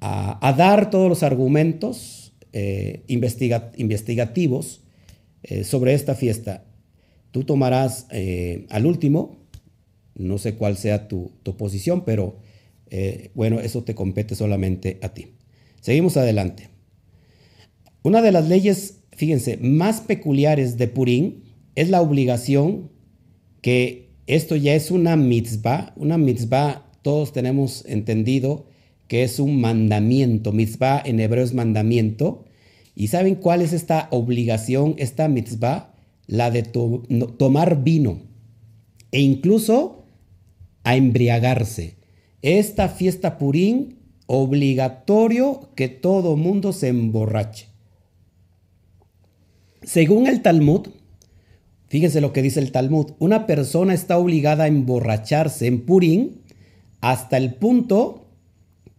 [0.00, 4.80] a, dar todos los argumentos eh, investigativos
[5.44, 6.64] eh, sobre esta fiesta.
[7.30, 9.36] Tú tomarás eh, al último,
[10.16, 12.36] no sé cuál sea tu, posición, pero
[13.34, 15.28] bueno, eso te compete solamente a ti.
[15.80, 16.77] Seguimos adelante.
[18.02, 21.42] Una de las leyes, fíjense, más peculiares de Purim
[21.74, 22.90] es la obligación
[23.60, 25.92] que esto ya es una mitzvah.
[25.96, 28.66] Una mitzvah, todos tenemos entendido
[29.08, 30.52] que es un mandamiento.
[30.52, 32.44] Mitzvah en hebreo es mandamiento.
[32.94, 35.94] ¿Y saben cuál es esta obligación, esta mitzvah?
[36.26, 38.20] La de tomar vino
[39.12, 40.04] e incluso
[40.84, 41.96] a embriagarse.
[42.42, 47.67] Esta fiesta Purim, obligatorio que todo mundo se emborrache.
[49.88, 50.88] Según el Talmud,
[51.88, 56.42] fíjense lo que dice el Talmud, una persona está obligada a emborracharse en Purim
[57.00, 58.26] hasta el punto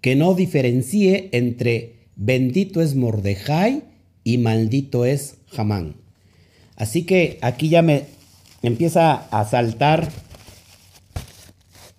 [0.02, 3.84] que no diferencie entre bendito es Mordejai
[4.24, 5.98] y maldito es Hamán.
[6.76, 8.06] Así que aquí ya me
[8.64, 10.10] empieza a saltar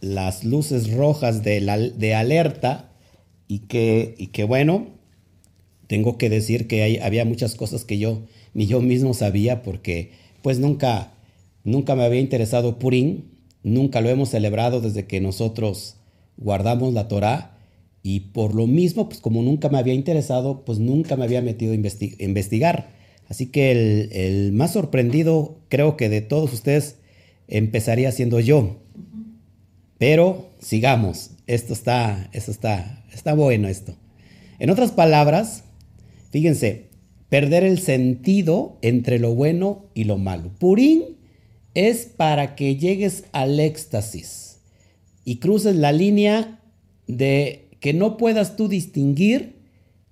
[0.01, 2.91] las luces rojas de, de alerta
[3.47, 4.89] y que, y que, bueno,
[5.87, 8.25] tengo que decir que había muchas cosas que yo
[8.55, 11.13] ni yo mismo sabía porque pues nunca,
[11.65, 13.23] nunca me había interesado Purim,
[13.63, 15.97] nunca lo hemos celebrado desde que nosotros
[16.37, 17.59] guardamos la Torah
[18.03, 21.73] y por lo mismo, pues como nunca me había interesado, pues nunca me había metido
[21.73, 21.77] a
[22.25, 22.91] investigar.
[23.29, 26.97] Así que el, más sorprendido creo que de todos ustedes
[27.47, 28.79] empezaría siendo yo.
[29.99, 33.95] Pero sigamos, esto está, esto está, está bueno esto.
[34.59, 35.65] En otras palabras,
[36.31, 36.90] fíjense,
[37.31, 40.51] perder el sentido entre lo bueno y lo malo.
[40.59, 41.17] Purín
[41.75, 44.59] es para que llegues al éxtasis
[45.25, 46.61] y cruces la línea
[47.07, 49.55] de que no puedas tú distinguir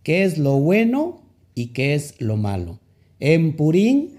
[0.02, 1.22] qué es lo bueno
[1.54, 2.78] y qué es lo malo.
[3.20, 4.10] En Purín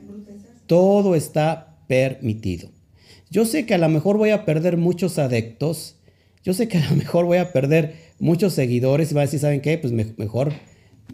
[0.67, 2.69] todo está permitido.
[3.31, 5.95] Yo sé que a lo mejor voy a perder muchos adeptos,
[6.43, 9.39] yo sé que a lo mejor voy a perder muchos seguidores y va a decir,
[9.39, 9.77] ¿saben qué?
[9.77, 10.51] Pues mejor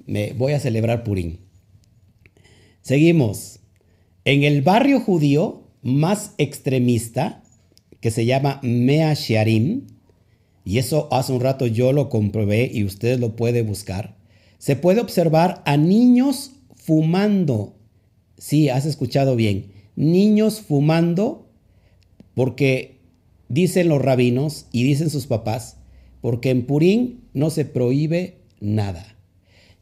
[0.08, 1.46] me voy a celebrar Purín.
[2.86, 3.62] Seguimos.
[4.26, 7.42] En el barrio judío más extremista,
[8.00, 9.88] que se llama Mea Shearim,
[10.64, 14.16] y eso hace un rato yo lo comprobé y ustedes lo pueden buscar,
[14.60, 17.76] se puede observar a niños fumando.
[18.38, 19.72] Sí, has escuchado bien.
[19.96, 21.50] Niños fumando
[22.36, 23.00] porque
[23.50, 25.78] dicen los rabinos y dicen sus papás,
[26.22, 29.15] porque en Purín no se prohíbe nada.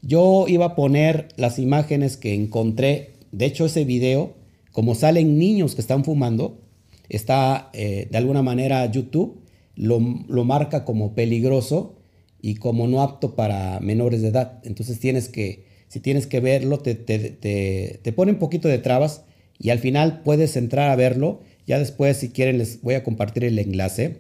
[0.06, 4.36] Yo iba a poner las imágenes que encontré, de hecho ese video,
[4.74, 6.60] como salen niños que están fumando,
[7.08, 9.42] está eh, de alguna manera YouTube
[9.76, 11.96] lo, marca como peligroso
[12.42, 14.60] y como no apto para menores de edad.
[14.64, 19.24] Entonces tienes que, si tienes que verlo, te, te, pone un poquito de trabas
[19.58, 21.42] y al final puedes entrar a verlo.
[21.66, 24.20] Ya después, si quieren, les voy a compartir el enlace.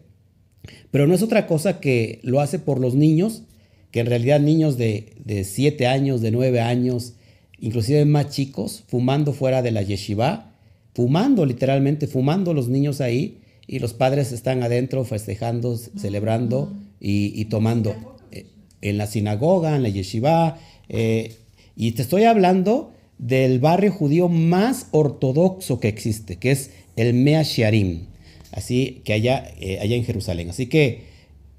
[0.92, 3.44] Pero no es otra cosa que lo hace por los niños,
[3.94, 7.14] que en realidad niños de, de 7 años, de 9 años,
[7.60, 10.52] inclusive más chicos, fumando fuera de la yeshiva,
[10.96, 17.96] fumando literalmente, fumando los niños ahí y los padres están adentro festejando, celebrando y, tomando
[18.32, 18.48] eh,
[18.82, 20.58] en la sinagoga, en la yeshiva.
[20.90, 21.36] Eh,
[21.76, 27.44] y te estoy hablando del barrio judío más ortodoxo que existe, que es el Mea
[27.44, 28.08] Shearim,
[28.52, 30.50] así que allá, eh, allá en Jerusalén.
[30.50, 31.04] Así que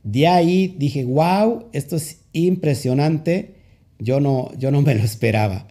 [0.02, 3.54] de ahí dije, wow, esto es impresionante.
[3.98, 5.66] Yo no, yo no me lo esperaba.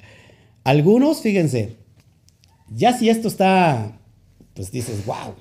[0.64, 1.76] Algunos, fíjense,
[2.74, 4.00] ya si esto está,
[4.56, 5.36] pues dices, wow,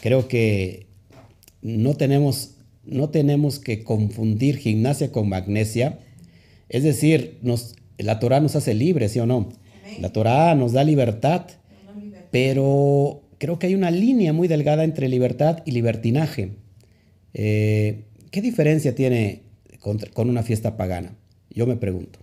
[0.00, 0.86] creo que
[1.60, 5.98] no tenemos, no tenemos que confundir gimnasia con magnesia.
[6.68, 9.50] Es decir, nos, la Torah nos hace libres, ¿sí o no?
[10.00, 11.46] La Torah nos da libertad,
[12.30, 16.52] pero creo que hay una línea muy delgada entre libertad y libertinaje.
[17.34, 19.42] Eh, ¿Qué diferencia tiene
[20.12, 21.16] con, una fiesta pagana?
[21.50, 22.18] Yo me pregunto.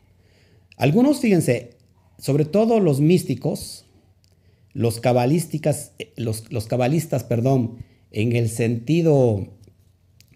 [0.76, 1.78] Algunos, fíjense,
[2.18, 3.86] sobre todo los místicos,
[4.74, 7.78] los cabalísticas, eh, los, los cabalistas, perdón,
[8.12, 9.48] en el sentido,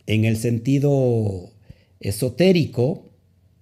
[0.06, 1.52] en el sentido
[2.00, 3.10] esotérico,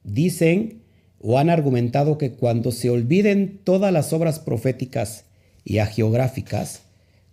[0.03, 0.83] dicen
[1.19, 5.25] o han argumentado que cuando se olviden todas las obras proféticas
[5.63, 6.83] y agiográficas,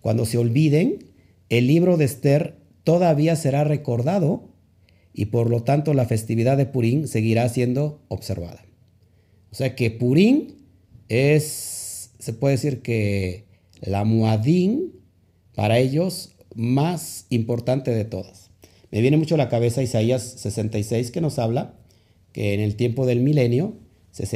[0.01, 1.11] cuando se olviden,
[1.51, 4.52] el libro de Esther todavía será recordado
[5.15, 8.65] y por lo tanto la festividad de Purim seguirá siendo observada.
[9.51, 10.49] O sea que Purim
[11.09, 13.45] es, se puede decir que
[13.81, 14.93] la Muadín
[15.55, 18.51] para ellos más importante de todas.
[18.91, 21.75] Me viene mucho a la cabeza Isaías 66 que nos habla
[22.33, 23.77] que en el tiempo del milenio
[24.11, 24.27] se,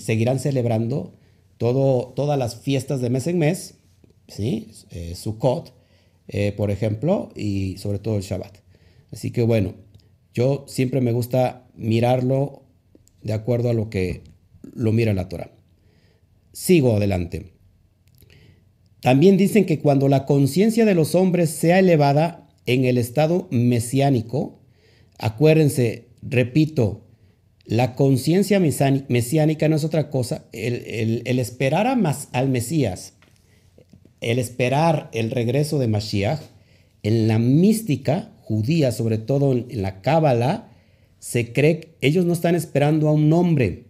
[0.00, 1.14] seguirán celebrando
[1.58, 3.74] todo, todas las fiestas de mes en mes,
[4.28, 4.68] ¿sí?
[4.90, 5.72] Eh, Sukkot,
[6.28, 8.58] eh, por ejemplo, y sobre todo el Shabbat.
[9.12, 9.74] Así que bueno,
[10.34, 12.62] yo siempre me gusta mirarlo
[13.22, 14.22] de acuerdo a lo que
[14.74, 15.50] lo mira la Torah.
[16.52, 17.52] Sigo adelante.
[19.00, 24.60] También dicen que cuando la conciencia de los hombres sea elevada en el estado mesiánico,
[25.18, 27.04] acuérdense, repito,
[27.64, 33.14] la conciencia mesiánica no es otra cosa, el, esperar al Mesías,
[34.20, 36.40] el esperar el regreso de Mashiach,
[37.02, 40.68] en la mística judía, sobre todo en la Cábala,
[41.18, 43.84] se cree que ellos no están esperando a un hombre,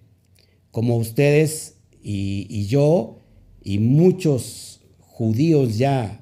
[0.71, 3.19] como ustedes y, yo
[3.62, 6.21] y muchos judíos ya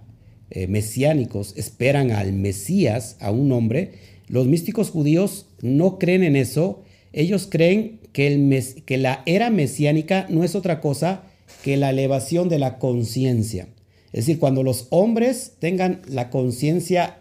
[0.50, 3.92] eh, mesiánicos esperan al Mesías, a un hombre.
[4.28, 6.82] Los místicos judíos no creen en eso.
[7.12, 11.22] Ellos creen que, la era mesiánica no es otra cosa
[11.64, 13.68] que la elevación de la conciencia.
[14.12, 17.19] Es decir, cuando los hombres tengan la conciencia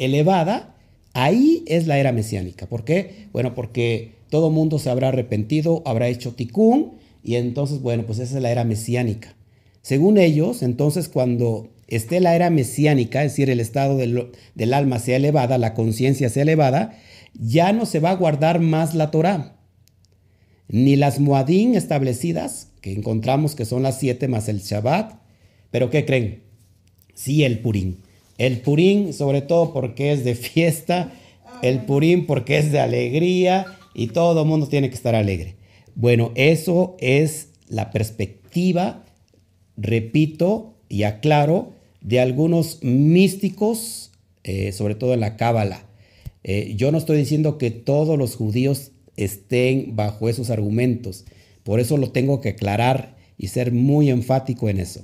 [0.00, 0.74] elevada,
[1.12, 2.66] ahí es la era mesiánica.
[2.66, 3.28] ¿Por qué?
[3.32, 8.36] Bueno, porque todo mundo se habrá arrepentido, habrá hecho tikkun, y entonces, bueno, pues esa
[8.36, 9.34] es la era mesiánica.
[9.82, 15.16] Según ellos, entonces cuando esté la era mesiánica, es decir, el estado del, alma sea
[15.16, 16.98] elevada, la conciencia sea elevada,
[17.34, 19.56] ya no se va a guardar más la Torah,
[20.68, 25.20] ni las muadín establecidas, que encontramos que son las siete más el Shabbat,
[25.70, 26.42] pero ¿qué creen?
[27.14, 27.98] Sí, el Purín.
[28.40, 31.12] El Purín, sobre todo porque es de fiesta,
[31.60, 35.56] el Purín porque es de alegría y todo el mundo tiene que estar alegre.
[35.94, 39.04] Bueno, eso es la perspectiva,
[39.76, 44.10] repito y aclaro, de algunos místicos,
[44.42, 45.84] eh, sobre todo en la Cábala.
[46.42, 51.26] Eh, yo no estoy diciendo que todos los judíos estén bajo esos argumentos,
[51.62, 55.02] por eso lo tengo que aclarar y ser muy enfático en eso.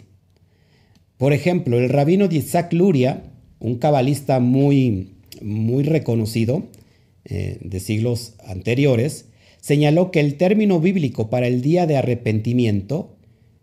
[1.18, 3.22] Por ejemplo, el rabino Isaac Luria,
[3.58, 6.64] un cabalista muy, muy reconocido
[7.24, 9.26] eh, de siglos anteriores,
[9.60, 13.16] señaló que el término bíblico para el día de arrepentimiento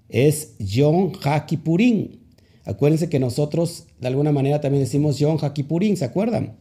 [0.09, 2.17] es Yom HaKippurim.
[2.65, 6.57] Acuérdense que nosotros de alguna manera también decimos Yom HaKippurim, ¿se acuerdan?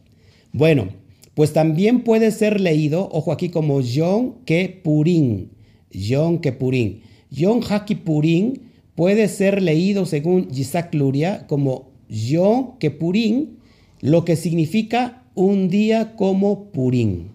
[0.51, 0.89] Bueno,
[1.33, 5.49] pues también puede ser leído, ojo aquí, como Yom Keppurim.
[5.91, 7.01] Yom Keppurim.
[7.31, 8.53] Yom HaKippurim
[8.95, 13.57] puede ser leído según Isaac Luria como Yom Keppurim,
[14.01, 17.29] lo que significa un día como Purim.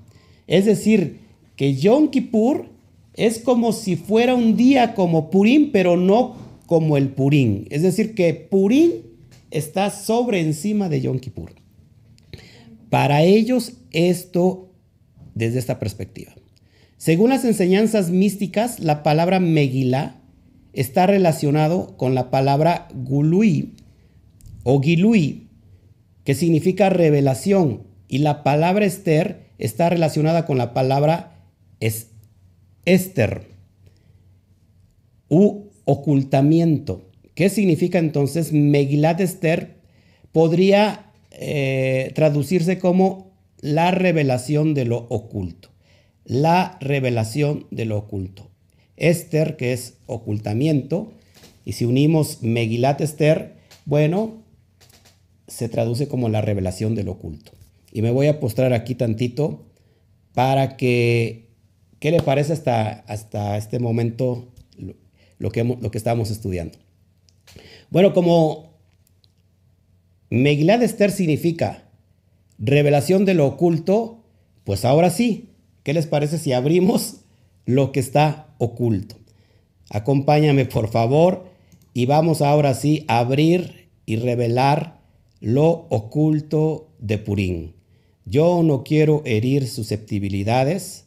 [0.46, 1.18] Es decir,
[1.56, 2.66] que Yom Kippur
[3.14, 7.64] es como si fuera un día como Purim, pero no como el Purim.
[7.70, 8.92] Es decir, que Purim
[9.50, 11.52] está sobre encima de Yom Kippur.
[12.90, 14.70] Para ellos esto
[15.34, 16.32] desde esta perspectiva.
[16.96, 20.17] Según las enseñanzas místicas, la palabra Megillah
[20.78, 23.74] está relacionado con la palabra Gului
[24.62, 25.48] o Gilui,
[26.22, 31.42] que significa revelación, y la palabra Esther está relacionada con la palabra
[31.80, 32.10] es
[32.84, 33.48] Esther
[35.28, 37.10] u ocultamiento.
[37.34, 39.78] ¿Qué significa entonces Megilat Esther?
[40.30, 45.70] Podría eh, traducirse como la revelación de lo oculto.
[46.24, 48.47] La revelación de lo oculto.
[48.98, 51.12] Esther, que es ocultamiento,
[51.64, 54.42] y si unimos Megilat Esther, bueno,
[55.46, 57.52] se traduce como la revelación de lo oculto.
[57.92, 59.66] Y me voy a postrar aquí tantito
[60.34, 61.48] para que
[62.00, 64.52] ¿Qué le parece hasta, hasta este momento
[65.38, 66.78] lo, que, lo que estábamos estudiando?
[67.90, 68.78] Bueno, como
[70.30, 71.88] Megilad Esther significa
[72.58, 74.24] revelación de lo oculto,
[74.62, 75.50] pues ahora sí,
[75.82, 77.22] ¿qué les parece si abrimos
[77.64, 79.16] lo que está oculto?
[79.90, 81.46] Acompáñame por favor
[81.94, 85.00] y vamos ahora sí a abrir y revelar
[85.40, 87.74] lo oculto de Purín.
[88.24, 91.06] Yo no quiero herir susceptibilidades,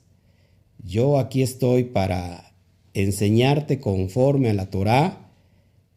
[0.84, 2.56] yo aquí estoy para
[2.94, 5.32] enseñarte conforme a la Torah.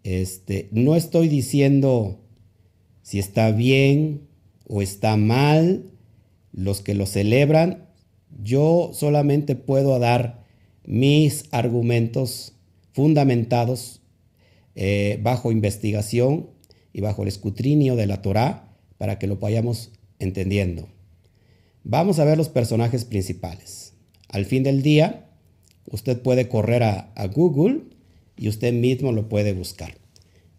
[0.03, 2.21] Este, no estoy diciendo
[3.03, 4.29] si está bien
[4.69, 5.91] o está mal
[6.53, 7.89] los que lo celebran.
[8.43, 10.43] Yo solamente puedo dar
[10.85, 12.55] mis argumentos
[12.93, 14.01] fundamentados
[14.74, 16.51] eh, bajo investigación
[16.93, 20.89] y bajo el escrutinio de la Torah para que lo vayamos entendiendo.
[21.82, 23.95] Vamos a ver los personajes principales.
[24.28, 25.28] Al fin del día,
[25.91, 27.82] usted puede correr a, a Google
[28.37, 29.95] y usted mismo lo puede buscar.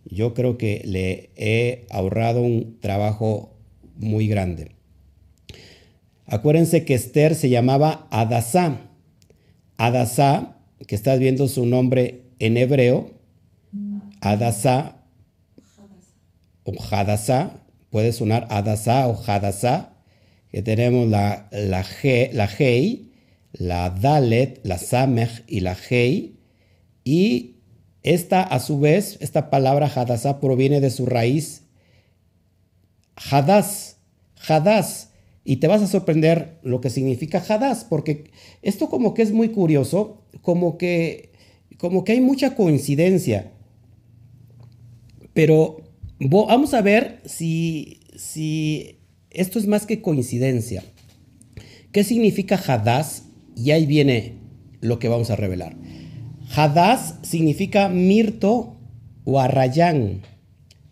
[0.06, 3.56] Yo creo que le he ahorrado un trabajo
[3.98, 4.72] muy grande.
[6.28, 8.92] Acuérdense que Esther se llamaba Adasá.
[9.78, 10.58] Adasá,
[10.88, 13.12] que estás viendo su nombre en hebreo,
[14.22, 15.04] Adasá
[16.64, 19.94] o Hadasá, puede sonar Adasá o Hadasá,
[20.50, 21.86] que tenemos la, la,
[22.34, 23.12] la Hei,
[23.54, 26.38] la Dalet, la Samech y la Hei,
[27.04, 27.56] y
[28.04, 31.66] esta a su vez, esta palabra Hadasá proviene de su raíz
[33.16, 33.98] Hadas,
[34.48, 35.10] Hadas,
[35.46, 38.32] y te vas a sorprender lo que significa Hadas, porque
[38.64, 41.32] esto como que es muy curioso, como que,
[41.78, 43.52] como que hay mucha coincidencia.
[45.34, 45.84] Pero
[46.20, 48.98] vamos a ver si, si
[49.30, 50.84] esto es más que coincidencia.
[51.92, 53.26] ¿Qué significa Hadas?
[53.56, 54.34] Y ahí viene
[54.82, 55.78] lo que vamos a revelar.
[56.56, 58.78] Hadas significa mirto
[59.26, 60.24] o arrayán.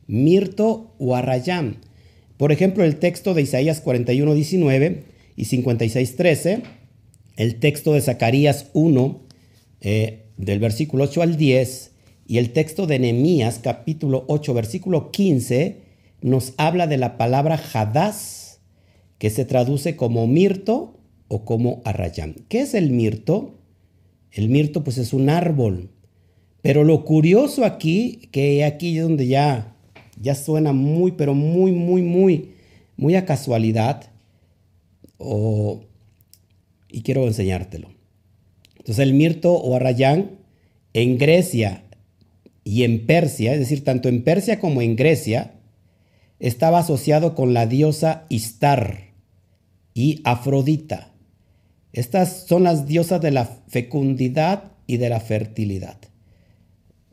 [0.05, 1.77] Mirto o arrayán.
[2.43, 5.05] Por ejemplo, el texto de Isaías 41, 19
[5.37, 6.63] y 56, 13,
[7.37, 9.21] el texto de Zacarías 1,
[9.79, 11.91] eh, del versículo 8 al 10,
[12.27, 15.83] y el texto de Nehemías capítulo 8, versículo 15,
[16.19, 18.59] nos habla de la palabra Hadás,
[19.19, 22.35] que se traduce como mirto o como arrayán.
[22.49, 23.61] ¿Qué es el mirto?
[24.33, 25.91] El mirto pues es un árbol.
[26.61, 29.72] Pero lo curioso aquí, que aquí es donde ya
[30.19, 32.51] ya suena muy, pero muy, muy, muy,
[32.97, 34.09] muy a casualidad.
[36.89, 37.89] y quiero enseñártelo.
[38.77, 40.31] Entonces el mirto o arrayán
[40.93, 41.85] en Grecia
[42.63, 45.53] y en Persia, es decir, tanto en Persia como en Grecia,
[46.39, 49.13] estaba asociado con la diosa Istar
[49.93, 51.13] y Afrodita.
[51.93, 55.97] Estas son las diosas de la fecundidad y de la fertilidad.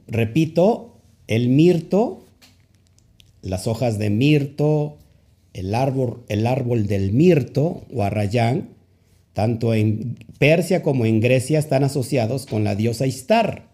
[0.08, 2.26] Repito, el mirto
[3.42, 4.98] las hojas de mirto,
[5.52, 8.70] el árbol, el árbol del mirto o arrayán,
[9.32, 13.70] tanto en Persia como en Grecia están asociados con la diosa Istar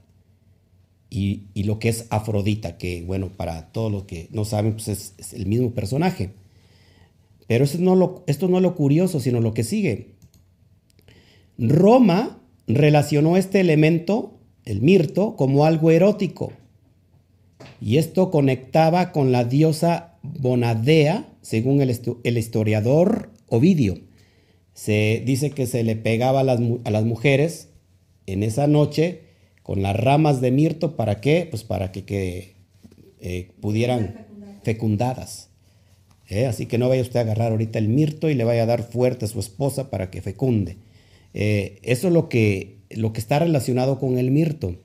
[1.09, 5.33] y, lo que es Afrodita, que bueno, para todos los que no saben, pues es,
[5.33, 6.31] el mismo personaje.
[7.47, 10.17] Pero no, esto no es lo curioso, sino lo que sigue.
[11.59, 16.53] Roma relacionó este elemento, el mirto, como algo erótico
[17.81, 24.01] y esto conectaba con la diosa Bonadea, según el, historiador Ovidio.
[24.74, 27.68] Se dice que se le pegaba a las, mujeres
[28.27, 29.22] en esa noche
[29.62, 31.47] con las ramas de mirto, ¿para qué?
[31.49, 32.55] Pues para que,
[33.20, 34.27] eh, pudieran
[34.62, 35.51] fecundadas.
[36.29, 36.47] ¿eh?
[36.47, 38.83] Así que no vaya usted a agarrar ahorita el mirto y le vaya a dar
[38.83, 40.77] fuerte a su esposa para que fecunde.
[41.35, 44.77] Eh, eso es lo que, lo que está relacionado con el mirto.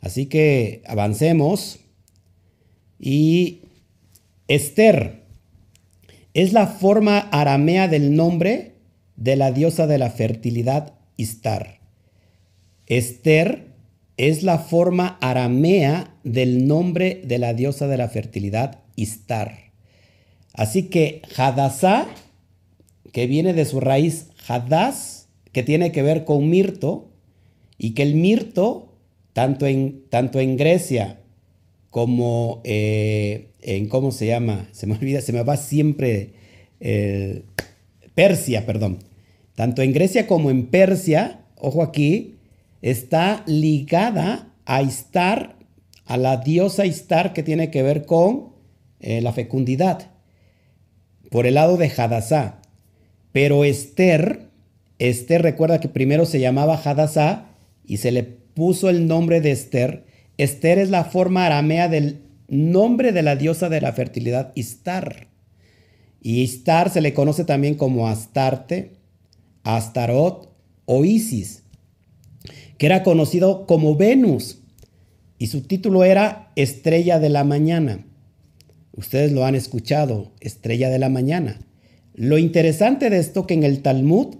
[0.00, 1.80] Así que avancemos.
[3.06, 3.60] Y
[4.48, 5.24] Esther
[6.32, 8.76] es la forma aramea del nombre
[9.16, 11.80] de la diosa de la fertilidad Istar.
[12.86, 13.66] Esther
[14.16, 19.72] es la forma aramea del nombre de la diosa de la fertilidad Istar.
[20.54, 22.06] Así que Hadassah,
[23.12, 27.10] que viene de su raíz Hadass, que tiene que ver con mirto,
[27.76, 28.94] y que el mirto,
[29.34, 31.18] tanto en, tanto en Grecia
[31.94, 34.68] como eh, en, ¿cómo se llama?
[34.72, 36.32] Se me olvida, se me va siempre
[38.14, 38.98] Persia, perdón.
[39.54, 42.34] Tanto en Grecia como en Persia, ojo aquí,
[42.82, 45.54] está ligada a Istar,
[46.04, 48.54] a la diosa Istar que tiene que ver con
[48.98, 50.10] eh, la fecundidad,
[51.30, 52.60] por el lado de Hadassah.
[53.30, 54.48] Pero Esther,
[54.98, 57.50] Esther recuerda que primero se llamaba Hadassah
[57.84, 60.06] y se le puso el nombre de Esther
[60.36, 65.28] Esther es la forma aramea del nombre de la diosa de la fertilidad, Istar.
[66.20, 68.92] Y Istar se le conoce también como Astarte,
[69.62, 70.50] Astarot
[70.86, 71.62] o Isis,
[72.78, 74.58] que era conocido como Venus.
[75.38, 78.06] Y su título era Estrella de la Mañana.
[78.92, 81.60] Ustedes lo han escuchado, Estrella de la Mañana.
[82.14, 84.36] Lo interesante de esto que en el Talmud,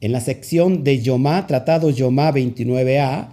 [0.00, 3.28] en la sección de Yomá, tratado Yomá 29a,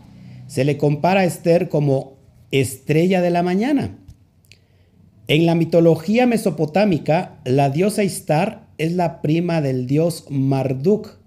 [0.50, 2.18] se le compara a Esther como
[2.50, 3.95] estrella de la mañana.
[5.28, 11.20] En la mitología mesopotámica, la diosa Istar es la prima del dios Marduk.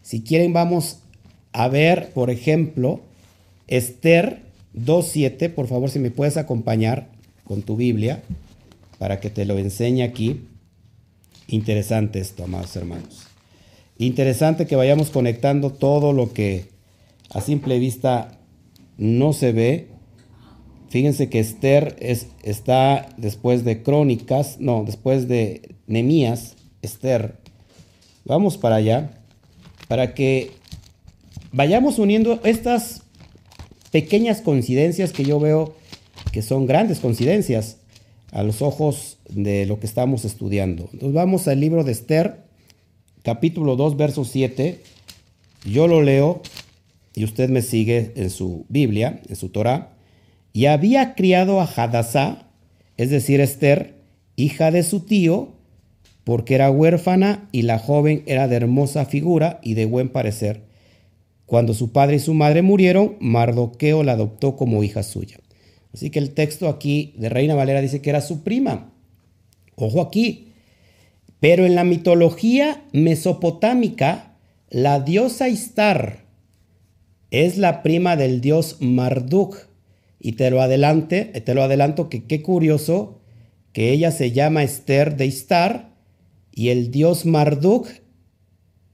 [0.00, 1.00] Si quieren, vamos
[1.52, 3.02] a ver, por ejemplo,
[3.68, 4.40] Esther
[4.74, 5.52] 2.7.
[5.52, 7.08] Por favor, si me puedes acompañar
[7.44, 8.22] con tu Biblia
[8.98, 10.40] para que te lo enseñe aquí.
[11.48, 13.26] Interesante esto, amados hermanos.
[13.98, 16.64] Interesante que vayamos conectando todo lo que
[17.28, 18.38] a simple vista
[18.98, 19.88] no se ve.
[20.88, 27.36] Fíjense que Esther es, está después de Crónicas, no, después de Nemías, Esther.
[28.24, 29.10] Vamos para allá,
[29.88, 30.52] para que
[31.52, 33.02] vayamos uniendo estas
[33.90, 35.74] pequeñas coincidencias que yo veo
[36.32, 37.78] que son grandes coincidencias
[38.32, 40.88] a los ojos de lo que estamos estudiando.
[40.92, 42.44] Entonces vamos al libro de Esther,
[43.22, 44.80] capítulo 2, verso 7.
[45.64, 46.42] Yo lo leo
[47.14, 49.92] y usted me sigue en su Biblia, en su Torah.
[50.52, 52.48] Y había criado a Hadassah,
[52.96, 53.94] es decir, Esther,
[54.36, 55.54] hija de su tío,
[56.24, 60.62] porque era huérfana y la joven era de hermosa figura y de buen parecer.
[61.46, 65.38] Cuando su padre y su madre murieron, Mardoqueo la adoptó como hija suya.
[65.92, 68.92] Así que el texto aquí de Reina Valera dice que era su prima.
[69.76, 70.48] Ojo aquí.
[71.38, 74.36] Pero en la mitología mesopotámica,
[74.70, 76.23] la diosa Istar
[77.30, 79.56] es la prima del dios Marduk.
[80.20, 83.20] Y te lo, adelante, te lo adelanto que qué curioso
[83.72, 85.92] que ella se llama Esther de Istar
[86.52, 87.88] y el dios Marduk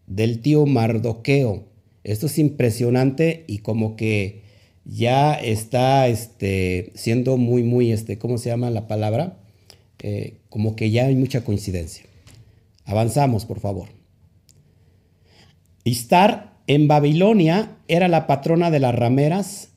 [0.07, 1.69] del tío Mardoqueo.
[2.03, 4.43] Esto es impresionante y como que
[4.85, 9.39] ya está este, siendo muy, muy, este, ¿cómo se llama la palabra?
[10.03, 12.05] Eh, como que ya hay mucha coincidencia.
[12.85, 13.89] Avanzamos, por favor.
[15.85, 19.71] Istar en Babilonia era la patrona de las rameras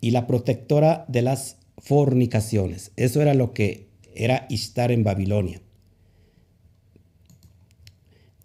[0.00, 2.92] y la protectora de las fornicaciones.
[2.94, 5.60] Eso era lo que era Istar en Babilonia.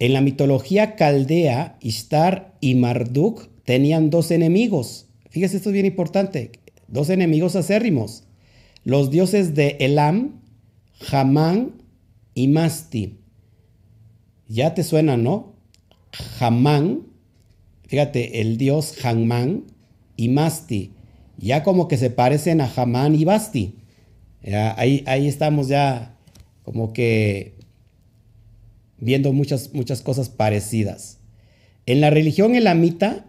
[0.00, 5.06] En la mitología caldea, Istar y Marduk tenían dos enemigos.
[5.30, 6.50] Fíjese, esto es bien importante.
[6.88, 8.24] Dos enemigos acérrimos.
[8.82, 10.40] Los dioses de Elam,
[11.12, 11.84] Hamán
[12.34, 13.20] y Masti.
[14.48, 15.54] Ya te suena, ¿no?
[16.40, 17.11] Hamán,
[17.92, 19.64] fíjate, el dios Hamán
[20.16, 20.92] y Masti.
[21.36, 23.80] Ya como que se parecen a Hamán y Basti.
[24.76, 26.16] ahí, ahí estamos ya
[26.62, 27.58] como que
[28.96, 31.18] viendo muchas, muchas cosas parecidas.
[31.84, 33.26] En la religión elamita,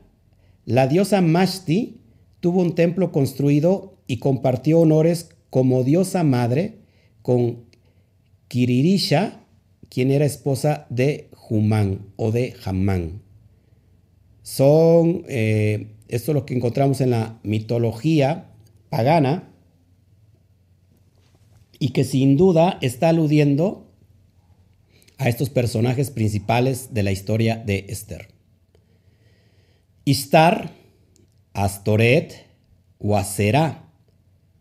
[0.64, 2.00] la diosa Mashti
[2.40, 6.78] tuvo un templo construido y compartió honores como diosa madre
[7.22, 7.66] con
[8.48, 9.42] Kiririsha,
[9.90, 13.24] quien era esposa de Humán o de Hamán.
[14.44, 18.50] Son, eh, esto es lo que encontramos en la mitología
[18.90, 19.50] pagana
[21.80, 23.90] y que sin duda está aludiendo
[25.18, 28.28] a estos personajes principales de la historia de Esther.
[30.06, 30.72] Istar,
[31.54, 32.46] Astoret
[33.00, 33.90] o Aserá.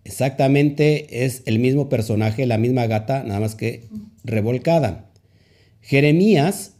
[0.04, 3.88] Exactamente es el mismo personaje, la misma gata, nada más que
[4.22, 5.10] revolcada.
[5.80, 6.74] Jeremías,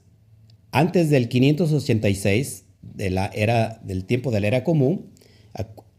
[0.71, 5.13] antes del 586 de la era, del tiempo de la era común,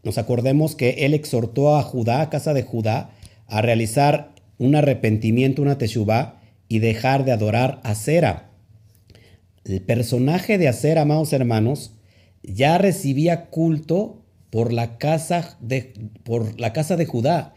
[0.04, 3.10] nos acordemos que él exhortó a Judá, a casa de Judá,
[3.46, 8.50] a realizar un arrepentimiento, una teshuvah, y dejar de adorar a Cera.
[9.64, 11.94] El personaje de Acera, amados hermanos,
[12.42, 17.54] ya recibía culto por la casa de, por la casa de Judá,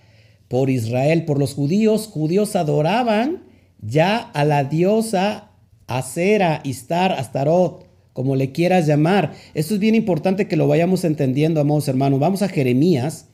[0.47, 2.07] por Israel, por los judíos.
[2.07, 3.43] Judíos adoraban
[3.81, 5.51] ya a la diosa
[5.87, 7.86] Acera, Istar, Astarot,
[8.17, 9.33] como le quieras llamar.
[9.53, 12.19] Esto es bien importante que lo vayamos entendiendo, amados hermanos.
[12.19, 13.27] Vamos a Jeremías,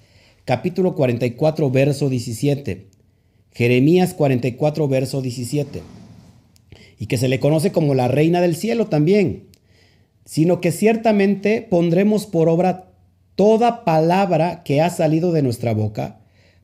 [0.43, 2.87] capítulo 44, verso 17.
[3.53, 5.81] Jeremías 44, verso 17.
[6.99, 9.45] Y que se le conoce como la reina del cielo también.
[10.25, 12.91] Sino que ciertamente pondremos por obra
[13.35, 16.19] toda palabra que ha salido de nuestra boca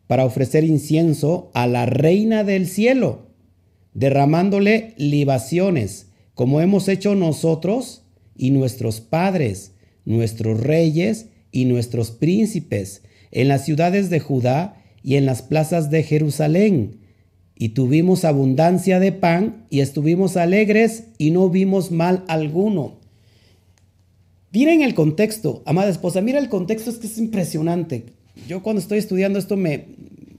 [0.08, 3.28] para ofrecer incienso a la reina del cielo,
[3.94, 8.04] derramándole libaciones, como hemos hecho nosotros
[8.40, 9.74] y nuestros padres,
[10.06, 16.02] nuestros reyes y nuestros príncipes, en las ciudades de Judá y en las plazas de
[16.04, 17.02] Jerusalén.
[17.56, 22.98] Y tuvimos abundancia de pan y estuvimos alegres y no vimos mal alguno.
[24.52, 28.06] Miren el contexto, amada esposa, mira el contexto, es que es impresionante.
[28.48, 29.88] Yo cuando estoy estudiando esto me,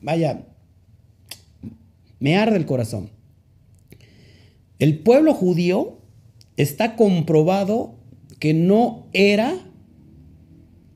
[0.00, 0.46] vaya,
[2.18, 3.10] me arde el corazón.
[4.78, 5.99] El pueblo judío
[6.62, 7.94] está comprobado
[8.38, 9.54] que no era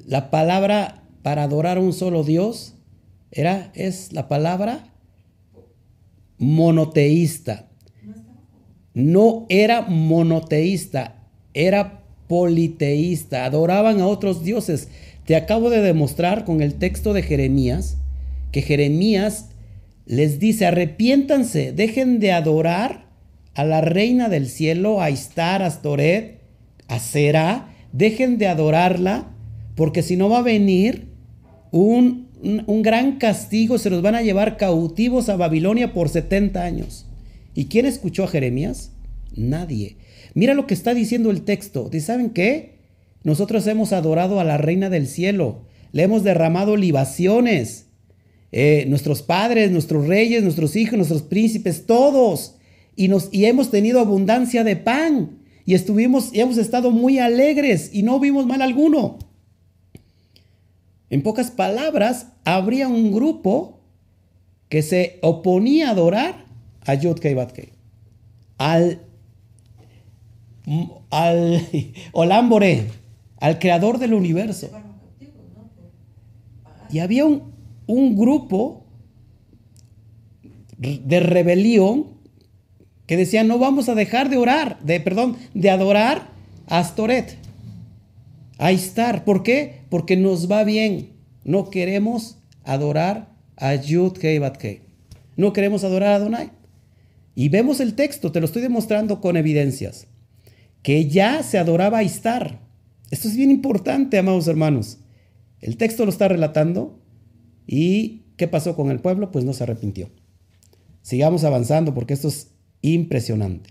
[0.06, 2.74] la palabra para adorar a un solo Dios,
[3.30, 4.92] era, es la palabra
[6.38, 7.68] monoteísta.
[8.92, 11.16] No era monoteísta,
[11.52, 13.44] era politeísta.
[13.44, 14.88] Adoraban a otros dioses.
[15.26, 17.96] Te acabo de demostrar con el texto de Jeremías
[18.52, 19.50] que Jeremías
[20.06, 23.03] les dice, arrepiéntanse, dejen de adorar
[23.54, 26.40] a la reina del cielo, a Istar, a Astoret,
[26.88, 29.30] Acera, dejen de adorarla,
[29.74, 31.08] porque si no va a venir
[31.70, 36.62] un, un, un gran castigo, se los van a llevar cautivos a Babilonia por 70
[36.62, 37.06] años.
[37.54, 38.90] ¿Y quién escuchó a Jeremías?
[39.36, 39.96] Nadie.
[40.34, 41.90] Mira lo que está diciendo el texto.
[42.00, 42.74] ¿Saben qué?
[43.22, 47.86] Nosotros hemos adorado a la reina del cielo, le hemos derramado libaciones.
[48.52, 52.53] Eh, nuestros padres, nuestros reyes, nuestros hijos, nuestros príncipes, todos.
[52.96, 55.38] Y, nos, y hemos tenido abundancia de pan.
[55.66, 59.18] Y estuvimos, y hemos estado muy alegres y no vimos mal alguno.
[61.10, 63.80] En pocas palabras, habría un grupo
[64.68, 66.44] que se oponía a adorar
[66.84, 67.36] a Yud Kei
[68.58, 69.00] al,
[71.10, 71.68] al
[72.12, 72.88] Olam Boré,
[73.38, 74.70] al creador del universo.
[76.90, 77.52] Y había un,
[77.86, 78.84] un grupo
[80.78, 82.13] de rebelión
[83.06, 86.30] que decía no vamos a dejar de orar, de perdón, de adorar
[86.66, 87.36] a Astoret,
[88.58, 89.24] a.
[89.24, 89.82] ¿Por qué?
[89.90, 91.10] Porque nos va bien.
[91.44, 94.82] No queremos adorar a Yud Kei Bat Kei.
[95.36, 96.50] No queremos adorar a Adonai.
[97.34, 100.06] Y vemos el texto, te lo estoy demostrando con evidencias,
[100.82, 102.60] que ya se adoraba a Istar.
[103.10, 104.98] Esto es bien importante, amados hermanos.
[105.60, 107.00] El texto lo está relatando
[107.66, 109.32] y ¿qué pasó con el pueblo?
[109.32, 110.10] Pues no se arrepintió.
[111.02, 112.53] Sigamos avanzando porque esto es
[112.84, 113.70] impresionante.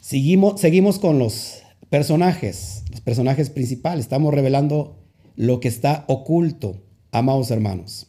[0.00, 4.04] Seguimos, seguimos con los personajes, los personajes principales.
[4.04, 4.98] Estamos revelando
[5.34, 6.82] lo que está oculto,
[7.12, 8.06] amados hermanos.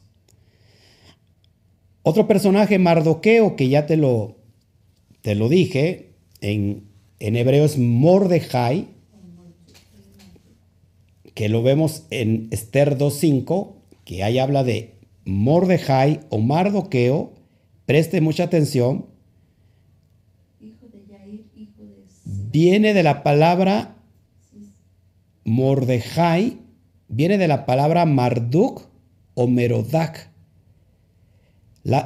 [2.04, 4.38] Otro personaje, Mardoqueo, que ya te lo,
[5.22, 6.84] te lo dije, en,
[7.20, 8.90] en hebreo es Mordejai,
[11.34, 13.74] que lo vemos en Esther 2.5,
[14.06, 14.96] que ahí habla de
[15.26, 17.34] Mordejai o Mardoqueo.
[17.86, 19.17] Preste mucha atención.
[22.60, 23.98] Viene de la palabra
[25.46, 26.58] Mordejai,
[27.08, 28.82] viene de la palabra Marduk
[29.36, 30.32] o Merodak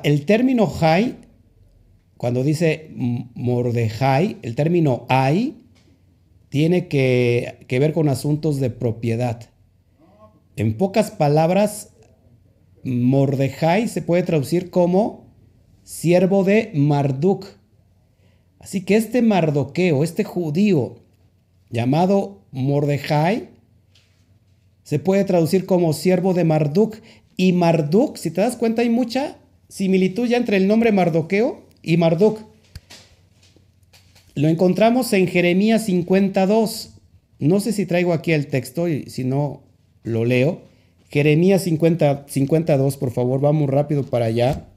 [0.04, 1.20] el término Jai,
[2.18, 2.92] cuando dice
[3.34, 5.56] Mordejai, el término Ai
[6.50, 9.50] tiene que, que ver con asuntos de propiedad.
[10.58, 11.94] En pocas palabras,
[12.84, 15.34] Mordejai se puede traducir como
[15.84, 17.61] siervo de Marduk.
[18.62, 20.98] Así que este mardoqueo, este judío
[21.70, 23.50] llamado Mordejai,
[24.84, 26.98] se puede traducir como siervo de Marduk.
[27.38, 29.38] Y Marduk, si te das cuenta, hay mucha
[29.68, 32.40] similitud ya entre el nombre Mardoqueo y Marduk.
[34.36, 36.94] Lo encontramos en Jeremías 52.
[37.40, 39.64] No sé si traigo aquí el texto y si no
[40.04, 40.62] lo leo.
[41.10, 44.71] Jeremías 50, 52, por favor, vamos rápido para allá.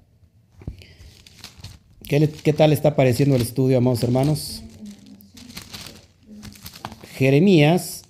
[2.08, 4.62] ¿Qué, ¿Qué, tal está pareciendo el estudio, amados hermanos?
[7.16, 8.04] Jeremías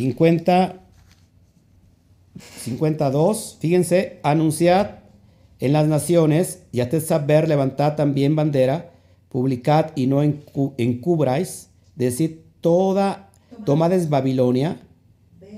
[0.00, 0.80] 50,
[2.38, 5.00] 52, fíjense, anunciad
[5.58, 8.92] en las naciones y haced saber, levantad también bandera,
[9.28, 13.30] publicad y no encubráis, decid toda,
[13.66, 14.80] tomad es Babilonia,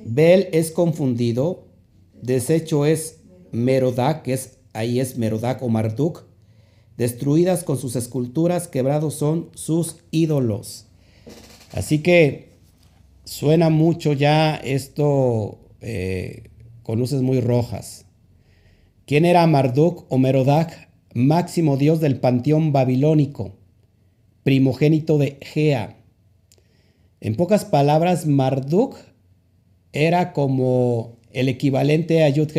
[0.04, 1.66] Bel es confundido,
[2.20, 3.20] desecho es
[3.52, 6.24] Merodac, que es, ahí es Merodac o Marduk,
[6.96, 10.86] destruidas con sus esculturas, quebrados son sus ídolos.
[11.72, 12.52] Así que
[13.24, 16.50] suena mucho ya esto eh,
[16.82, 18.04] con luces muy rojas.
[19.06, 23.56] ¿Quién era Marduk o Merodac, máximo dios del panteón babilónico,
[24.42, 25.98] primogénito de Gea?
[27.20, 28.96] En pocas palabras, Marduk
[29.92, 32.50] era como el equivalente a yud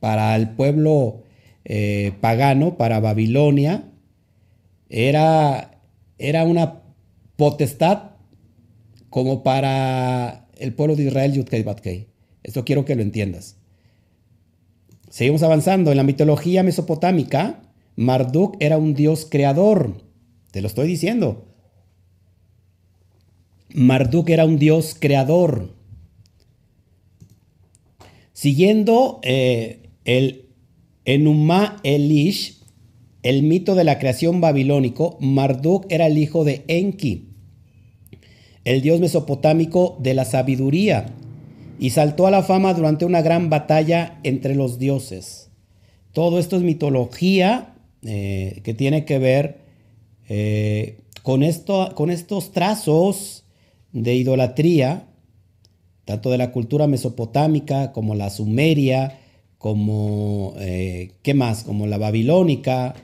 [0.00, 1.22] para el pueblo
[1.64, 3.84] eh, pagano, para Babilonia.
[4.88, 5.80] Era,
[6.18, 6.82] era una
[7.36, 8.10] potestad
[9.10, 11.48] como para el pueblo de Israel, yud
[12.42, 13.56] esto quiero que lo entiendas.
[15.10, 15.90] Seguimos avanzando.
[15.90, 17.60] En la mitología mesopotámica,
[17.96, 20.02] Marduk era un dios creador.
[20.50, 21.46] Te lo estoy diciendo.
[23.74, 25.74] Marduk era un dios creador.
[28.32, 30.46] Siguiendo eh, el
[31.04, 32.62] Enuma Elish,
[33.22, 37.28] el mito de la creación babilónico, Marduk era el hijo de Enki,
[38.64, 41.14] el dios mesopotámico de la sabiduría
[41.78, 45.50] y saltó a la fama durante una gran batalla entre los dioses.
[46.12, 49.58] Todo esto es mitología eh, que tiene que ver
[50.30, 53.44] eh, con, esto, con estos trazos
[53.92, 55.06] de idolatría,
[56.06, 59.18] tanto de la cultura mesopotámica como la sumeria,
[59.58, 61.64] como, eh, ¿qué más?
[61.64, 62.94] Como la babilónica,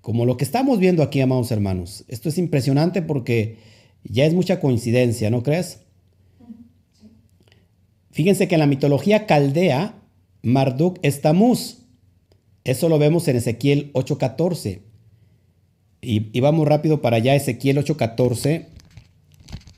[0.00, 2.04] como lo que estamos viendo aquí, amados hermanos.
[2.08, 3.56] Esto es impresionante porque
[4.04, 5.80] ya es mucha coincidencia, ¿no crees?
[8.10, 9.94] Fíjense que en la mitología caldea,
[10.42, 11.78] Marduk es Tamuz.
[12.64, 14.80] Eso lo vemos en Ezequiel 8:14.
[16.00, 18.66] Y, y, vamos rápido para allá, Ezequiel 8:14.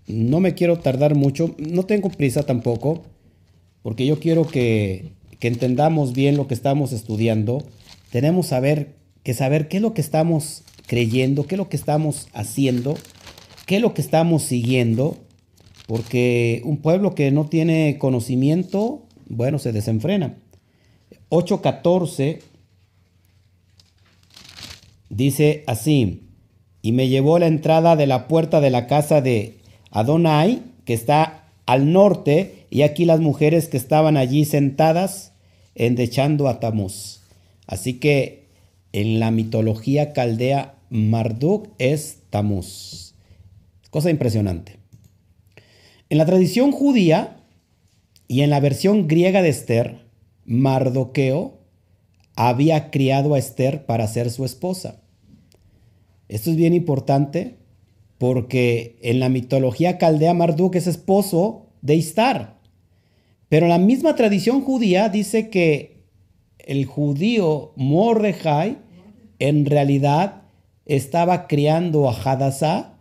[0.07, 3.05] No me quiero tardar mucho, no tengo prisa tampoco,
[3.83, 7.65] porque yo quiero que, que entendamos bien lo que estamos estudiando.
[8.11, 12.29] Tenemos saber, que saber qué es lo que estamos creyendo, qué es lo que estamos
[12.33, 12.97] haciendo,
[13.67, 15.17] qué es lo que estamos siguiendo
[15.91, 20.37] porque un pueblo que no tiene conocimiento, bueno, se desenfrena.
[21.31, 22.39] 8.14
[25.09, 26.29] dice así,
[26.81, 29.59] y me llevó a la entrada de la puerta de la casa de
[29.91, 35.30] Adonai, que está al norte, y aquí las mujeres que estaban allí sentadas
[35.81, 37.21] endechando a Tamuz.
[37.67, 38.49] Así que
[38.93, 43.15] en la mitología caldea, Marduk es Tamuz.
[43.89, 44.77] Cosa impresionante.
[46.11, 47.39] En la tradición judía
[48.29, 50.05] y en la versión griega de Esther,
[50.45, 51.59] Mardoqueo
[52.37, 55.01] había criado a Esther para ser su esposa.
[56.29, 57.57] Esto es bien importante
[58.19, 62.60] porque en la mitología caldea Marduk es esposo de Istar.
[63.51, 66.05] Pero la misma tradición judía dice que
[66.59, 68.79] el judío Mordejai
[69.41, 70.45] en realidad
[70.87, 72.97] estaba criando a Hadassah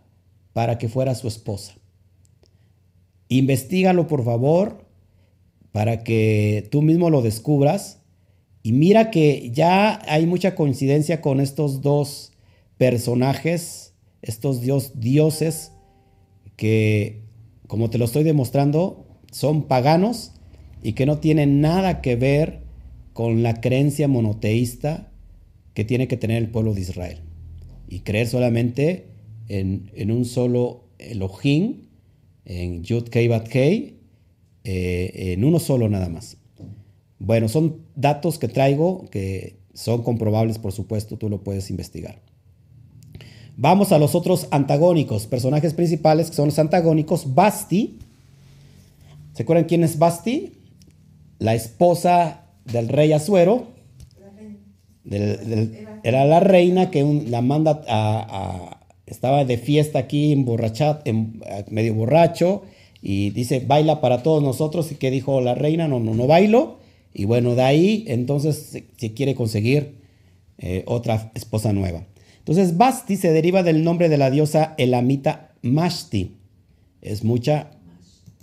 [0.52, 1.76] para que fuera su esposa.
[3.28, 4.88] Investígalo por favor
[5.70, 8.00] para que tú mismo lo descubras.
[8.64, 12.32] Y mira que ya hay mucha coincidencia con estos dos
[12.76, 15.70] personajes, estos dios, dioses
[16.56, 17.22] que,
[17.68, 20.32] como te lo estoy demostrando, son paganos
[20.82, 22.60] y que no tienen nada que ver
[23.12, 25.10] con la creencia monoteísta
[25.74, 27.18] que tiene que tener el pueblo de Israel.
[27.88, 29.06] Y creer solamente
[29.48, 31.90] en, en un solo Elohim
[32.44, 33.96] en Yud Kei Bat Kei,
[34.64, 36.36] eh, en uno solo nada más.
[37.18, 42.20] Bueno, son datos que traigo que son comprobables, por supuesto, tú lo puedes investigar.
[43.56, 47.34] Vamos a los otros antagónicos, personajes principales que son los antagónicos.
[47.34, 47.98] Basti,
[49.34, 50.54] ¿se acuerdan quién es Basti?
[51.40, 53.66] La esposa del rey Azuero.
[56.04, 58.80] era la reina que la manda a
[59.10, 62.62] estaba de fiesta aquí, emborrachado, en, medio borracho,
[63.02, 64.92] y dice, baila para todos nosotros.
[64.92, 65.88] ¿Y qué dijo la reina?
[65.88, 66.78] No, no, no bailo.
[67.12, 69.96] Y bueno, de ahí entonces se, quiere conseguir
[70.58, 72.06] eh, otra esposa nueva.
[72.38, 76.36] Entonces, Basti se deriva del nombre de la diosa elamita Mashti.
[77.02, 77.70] Es mucha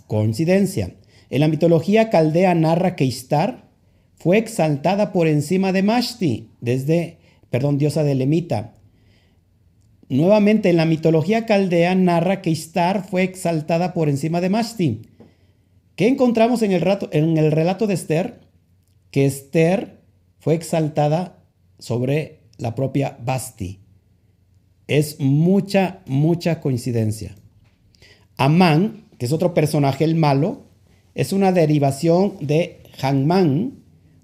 [0.06, 0.94] coincidencia.
[1.30, 3.68] En la mitología caldea narra que Istar
[4.16, 7.18] fue exaltada por encima de Mashti, desde,
[7.50, 8.74] perdón, diosa de Lemita,
[10.10, 15.02] Nuevamente, en la mitología caldea narra que Istar fue exaltada por encima de Mashti.
[15.96, 16.80] ¿Qué encontramos en el,
[17.50, 18.40] relato de Esther?
[19.10, 20.00] Que Esther
[20.38, 21.44] fue exaltada
[21.78, 23.80] sobre la propia Basti.
[24.86, 27.34] Es mucha, mucha coincidencia.
[28.36, 30.67] Amán, que es otro personaje, el malo,
[31.18, 33.74] es una derivación de Hangman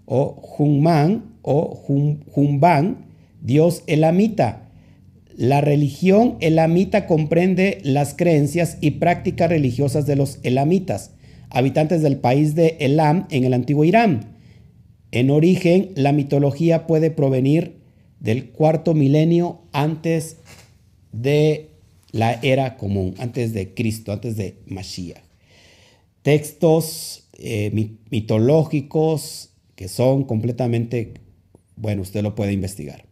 [0.06, 1.82] o Hunman o
[2.34, 3.06] Humban,
[3.42, 4.64] dios elamita
[5.36, 11.10] la religión elamita comprende las creencias y prácticas religiosas de los elamitas,
[11.50, 14.36] habitantes del país de Elam en el antiguo Irán.
[15.10, 17.78] En origen, la mitología puede provenir
[18.20, 20.36] del cuarto milenio antes
[21.12, 21.70] de
[22.12, 25.33] la era común, antes de Cristo, antes de Mashiach.
[26.24, 27.70] Textos eh,
[28.10, 31.14] mitológicos que son completamente,
[31.76, 33.06] bueno, usted lo puede investigar.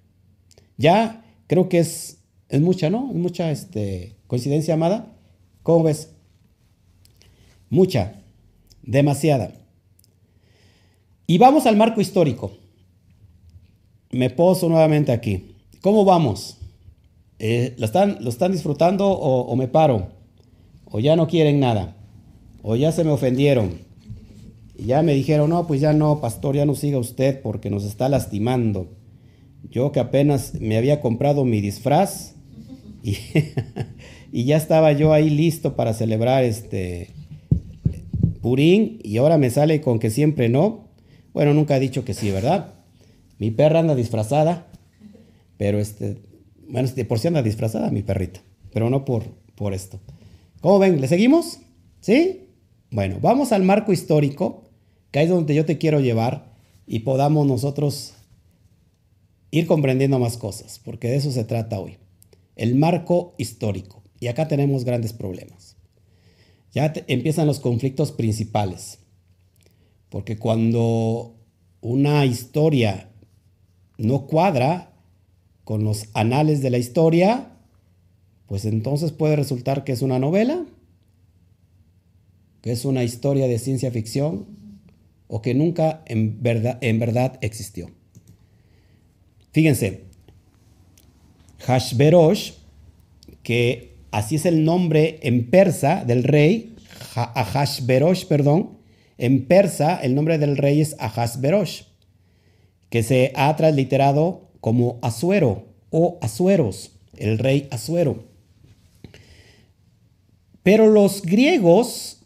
[0.77, 2.17] Ya Creo que es,
[2.49, 3.11] es mucha, ¿no?
[3.11, 5.13] Es mucha este, coincidencia, amada.
[5.63, 6.15] ¿Cómo ves?
[7.69, 8.23] Mucha,
[8.83, 9.53] demasiada.
[11.27, 12.53] Y vamos al marco histórico.
[14.13, 15.57] Me poso nuevamente aquí.
[15.83, 16.57] ¿Cómo vamos?
[17.39, 20.09] Eh, ¿lo, están, ¿Lo están disfrutando o, o me paro?
[20.87, 21.99] ¿O ya no quieren nada?
[22.63, 23.73] ¿O ya se me ofendieron?
[24.79, 28.09] Ya me dijeron, no, pues ya no, pastor, ya no siga usted porque nos está
[28.09, 28.89] lastimando.
[29.71, 32.35] Yo que apenas me había comprado mi disfraz
[33.03, 33.17] y,
[34.33, 37.11] y ya estaba yo ahí listo para celebrar este
[38.43, 40.89] Purín y ahora me sale con que siempre no.
[41.33, 42.75] Bueno, nunca he dicho que sí, ¿verdad?
[43.39, 44.67] Mi perra anda disfrazada,
[45.57, 46.19] pero este,
[46.69, 48.41] bueno, este, por si anda disfrazada mi perrita,
[48.73, 50.01] pero no por, por esto.
[50.61, 51.01] ¿Cómo ven?
[51.01, 51.61] ¿Le seguimos?
[52.01, 52.42] ¿Sí?
[52.93, 54.65] Bueno, vamos al marco histórico,
[55.11, 56.53] que es donde yo te quiero llevar
[56.87, 58.13] y podamos nosotros
[59.51, 61.97] ir comprendiendo más cosas, porque de eso se trata hoy.
[62.55, 64.03] El marco histórico.
[64.21, 65.77] Y acá tenemos grandes problemas.
[66.73, 68.99] Ya empiezan los conflictos principales.
[70.11, 71.35] Porque cuando
[71.81, 73.09] una historia
[73.97, 74.93] no cuadra
[75.65, 77.57] con los anales de la historia,
[78.47, 80.67] pues entonces puede resultar que es una novela,
[82.63, 84.47] que es una historia de ciencia ficción
[85.29, 87.91] o que nunca en verdad, en verdad existió.
[89.53, 90.05] Fíjense,
[91.59, 92.53] Hashverosh,
[93.43, 96.75] que así es el nombre en persa del rey,
[97.15, 98.79] Hashverosh, perdón,
[99.19, 101.83] en persa el nombre del rey es Ahasverosh,
[102.89, 108.25] que se ha transliterado como Asuero o Asueros, el rey Asuero.
[110.63, 112.22] Pero los griegos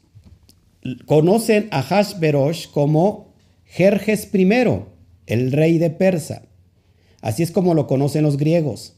[1.06, 3.34] conocen a Hashverosh como
[3.64, 4.46] Jerjes I,
[5.26, 6.42] el rey de Persa.
[7.20, 8.96] Así es como lo conocen los griegos.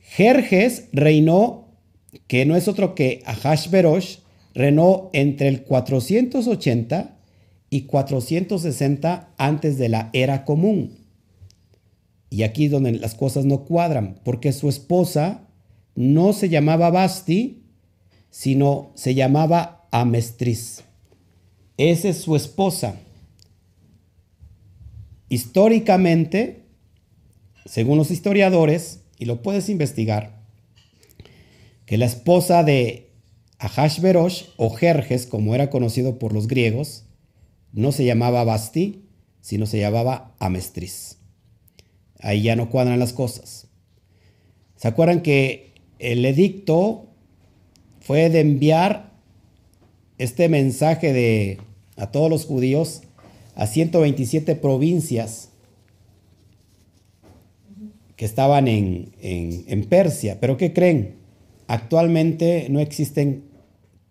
[0.00, 1.68] Jerjes reinó,
[2.26, 4.18] que no es otro que Ahasverosh,
[4.54, 7.16] reinó entre el 480
[7.70, 10.98] y 460 antes de la era común.
[12.28, 15.46] Y aquí es donde las cosas no cuadran, porque su esposa
[15.94, 17.62] no se llamaba Basti,
[18.30, 20.84] sino se llamaba Amestris.
[21.76, 22.96] Esa es su esposa.
[25.28, 26.64] Históricamente,
[27.64, 30.40] según los historiadores, y lo puedes investigar,
[31.86, 33.10] que la esposa de
[33.58, 37.04] Ahashverosh o Jerjes, como era conocido por los griegos,
[37.72, 39.04] no se llamaba Basti,
[39.40, 41.18] sino se llamaba Amestris.
[42.18, 43.68] Ahí ya no cuadran las cosas.
[44.76, 47.08] ¿Se acuerdan que el edicto
[48.00, 49.09] fue de enviar
[50.20, 51.58] este mensaje de,
[51.96, 53.02] a todos los judíos
[53.54, 55.48] a 127 provincias
[58.16, 60.38] que estaban en, en Persia?
[60.40, 61.16] ¿Pero qué creen?
[61.66, 63.44] Actualmente no existen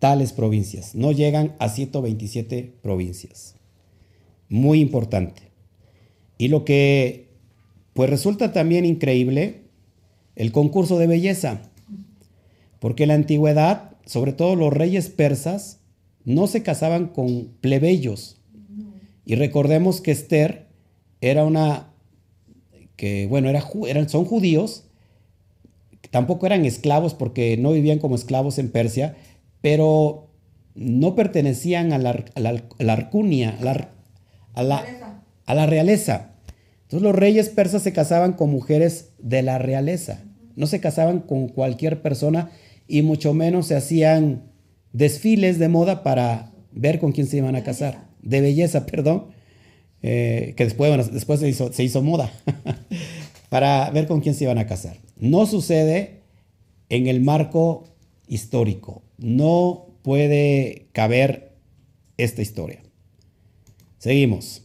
[0.00, 0.94] tales provincias.
[0.94, 3.54] No llegan a 127 provincias.
[4.48, 5.42] Muy importante.
[6.38, 7.28] Y lo que
[7.92, 9.60] pues resulta también increíble,
[10.34, 11.60] el concurso de belleza.
[12.78, 15.79] Porque en la antigüedad, sobre todo los reyes persas,
[16.24, 18.40] no se casaban con plebeyos.
[19.24, 20.66] Y recordemos que Esther
[21.20, 21.92] era una,
[22.96, 24.84] que bueno, era, eran, son judíos,
[26.10, 29.16] tampoco eran esclavos porque no vivían como esclavos en Persia,
[29.60, 30.30] pero
[30.74, 33.90] no pertenecían a la, a la, arcunia, a la,
[34.54, 36.32] a, la, a la realeza.
[36.82, 40.24] Entonces los reyes persas se casaban con mujeres de la realeza,
[40.56, 42.50] no se casaban con cualquier persona
[42.88, 44.49] y mucho menos se hacían
[44.92, 49.26] desfiles de moda para ver con quién se iban a casar, de belleza, perdón,
[50.02, 52.32] eh, que después, después se, hizo, se hizo moda,
[53.48, 54.96] para ver con quién se iban a casar.
[55.16, 56.20] No sucede
[56.88, 57.84] en el marco
[58.26, 59.02] histórico.
[59.18, 61.52] No puede caber
[62.16, 62.80] esta historia.
[63.98, 64.62] Seguimos.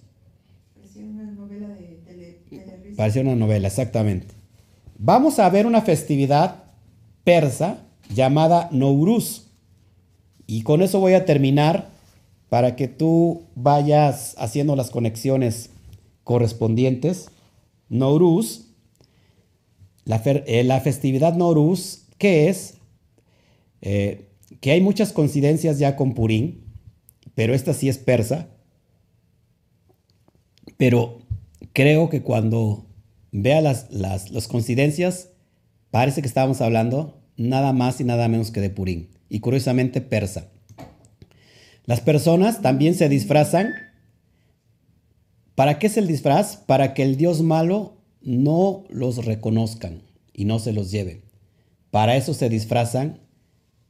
[0.76, 4.34] Parecía una novela de, Parecía una novela, exactamente.
[4.98, 6.64] Vamos a ver una festividad
[7.24, 9.45] persa llamada Nouruz.
[10.48, 11.90] Y con eso voy a terminar
[12.50, 15.72] para que tú vayas haciendo las conexiones
[16.24, 17.30] correspondientes.
[17.90, 18.68] Nouruz,
[20.06, 22.76] la, eh, festividad Nouruz, ¿qué es?
[23.82, 24.30] Eh,
[24.62, 26.64] que hay muchas coincidencias ya con Purín,
[27.34, 28.50] pero esta sí es persa.
[30.78, 31.20] Pero
[31.74, 32.86] creo que cuando
[33.32, 35.30] vea las, las, coincidencias,
[35.92, 40.48] parece que estábamos hablando nada más y nada menos que de Purín, y curiosamente persa.
[41.86, 43.74] Las personas también se disfrazan.
[45.56, 46.58] ¿Para qué es el disfraz?
[46.58, 50.02] Para que el Dios malo no los reconozcan
[50.34, 51.22] y no se los lleve.
[51.92, 53.20] Para eso se disfrazan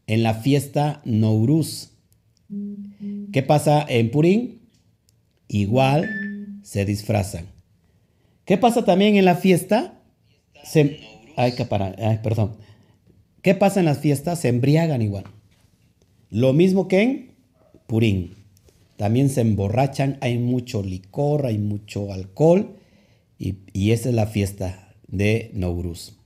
[0.08, 1.92] en la fiesta Nouruz.
[3.32, 4.62] ¿Qué pasa en Purín?
[5.48, 7.48] Igual se disfrazan.
[8.46, 10.00] ¿Qué pasa también en la fiesta?
[11.36, 11.68] Ay, que
[12.00, 12.56] ay, perdón.
[13.46, 14.40] ¿Qué pasa en las fiestas?
[14.40, 15.26] Se embriagan igual.
[16.32, 17.32] Lo mismo que en
[17.86, 18.34] Purín.
[18.98, 22.76] También se emborrachan, hay mucho licor, hay mucho alcohol
[23.38, 26.18] y, y esa es la fiesta de Nouruz.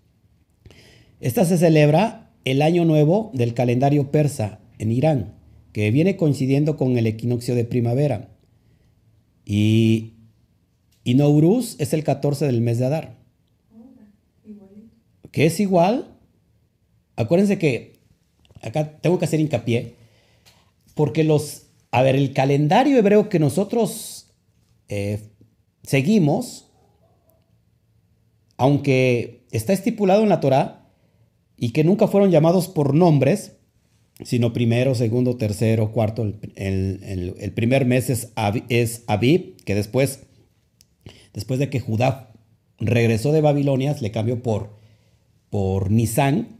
[1.20, 5.34] Esta se celebra el año nuevo del calendario persa en Irán,
[5.74, 8.30] que viene coincidiendo con el equinoccio de primavera.
[9.44, 10.14] Y,
[11.04, 13.18] y Nowruz es el 14 del mes de Adar.
[15.32, 16.16] Que es igual.
[17.20, 18.00] Acuérdense que
[18.62, 19.96] acá tengo que hacer hincapié,
[20.96, 24.28] porque los, a ver, el calendario hebreo que nosotros
[24.88, 25.20] eh,
[25.84, 26.70] seguimos
[28.60, 30.92] aunque está estipulado en la Torá
[31.56, 33.54] y que nunca fueron llamados por nombres,
[34.24, 36.24] sino primero, segundo, tercero, cuarto,
[36.56, 38.34] el, primer mes es,
[39.08, 40.28] Abib, que después,
[41.34, 42.34] después de que Judá
[42.80, 44.78] regresó de Babilonia, le cambió por,
[45.50, 46.59] por Nisan,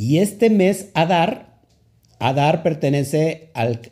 [0.00, 1.60] y este mes Adar,
[2.18, 3.82] Adar pertenece al,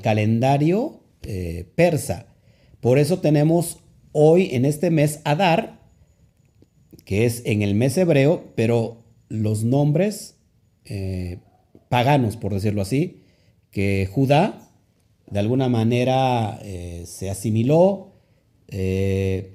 [0.00, 2.24] calendario eh, persa.
[2.80, 3.80] Por eso tenemos
[4.12, 5.82] hoy en este mes Adar,
[7.04, 10.36] que es en el mes hebreo, pero los nombres
[10.86, 11.40] eh,
[11.90, 13.20] paganos, por decirlo así,
[13.70, 14.70] que Judá
[15.30, 18.14] de alguna manera eh, se asimiló,
[18.70, 19.52] se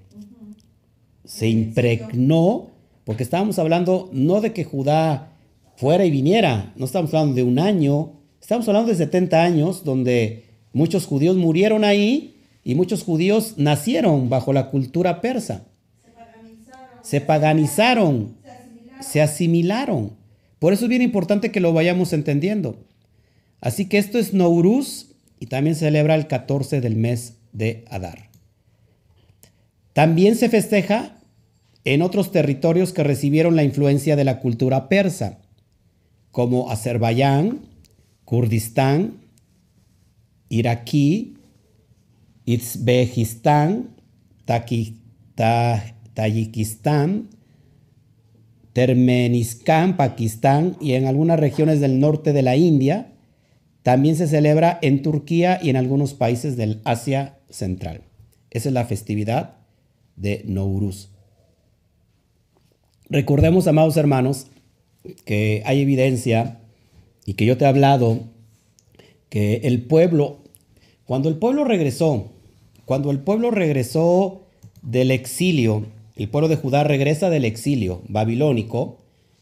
[1.42, 2.70] impregnó,
[3.06, 5.34] porque estábamos hablando no de que Judá
[5.78, 6.74] fuera y viniera.
[6.76, 11.86] No estamos hablando de un año, estamos hablando de 70 años donde muchos judíos murieron
[11.86, 15.64] ahí y muchos judíos nacieron bajo la cultura persa.
[17.04, 18.36] Se paganizaron,
[19.00, 20.12] se, asimilaron.
[20.60, 22.84] Por eso es bien importante que lo vayamos entendiendo.
[23.62, 28.30] Así que esto es Nouruz y también se celebra el 14 del mes de Adar.
[29.94, 31.16] También se festeja
[31.86, 35.40] en otros territorios que recibieron la influencia de la cultura persa
[36.38, 37.62] como Azerbaiyán,
[38.24, 39.22] Kurdistán,
[40.50, 41.34] Iraquí,
[42.46, 43.96] Uzbekistán,
[46.14, 47.30] Tayikistán,
[48.72, 53.16] Termeniscán, Pakistán y en algunas regiones del norte de la India.
[53.82, 58.04] También se celebra en Turquía y en algunos países del Asia Central.
[58.52, 59.56] Esa es la festividad
[60.16, 61.10] de Nowruz.
[63.10, 64.52] Recordemos, amados hermanos,
[65.26, 66.60] que hay evidencia
[67.26, 68.22] y que yo te he hablado
[69.30, 70.38] que el pueblo,
[71.06, 72.32] cuando el pueblo regresó,
[72.86, 74.44] cuando el pueblo regresó
[74.82, 75.86] del exilio,
[76.16, 78.98] el pueblo de Judá regresa del exilio babilónico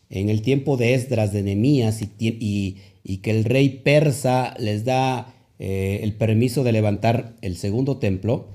[0.09, 2.77] en el tiempo de Esdras, de Nehemías y,
[3.21, 8.47] que el rey persa les da eh, el permiso de levantar el segundo templo,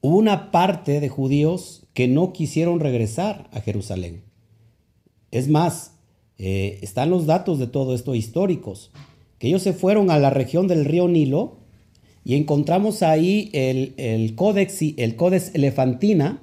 [0.00, 4.22] hubo una parte de judíos que no quisieron regresar a Jerusalén.
[5.30, 5.93] Es más,
[6.38, 8.90] eh, están los datos de todo esto históricos,
[9.38, 11.56] que ellos se fueron a la región del río Nilo
[12.24, 16.42] y encontramos ahí el, el, códex, el Codex Elefantina,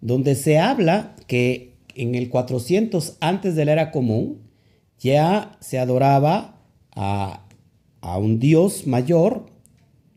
[0.00, 4.42] donde se habla que en el 400 antes de la era común
[4.98, 6.60] ya se adoraba
[6.94, 7.42] a,
[8.18, 9.46] un dios mayor,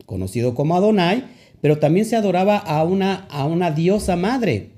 [0.06, 1.24] conocido como Adonai,
[1.60, 4.70] pero también se adoraba a una, a una diosa madre,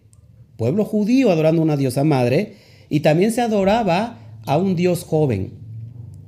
[0.56, 2.56] pueblo judío adorando a una diosa madre,
[2.88, 5.52] y también se adoraba a un Dios joven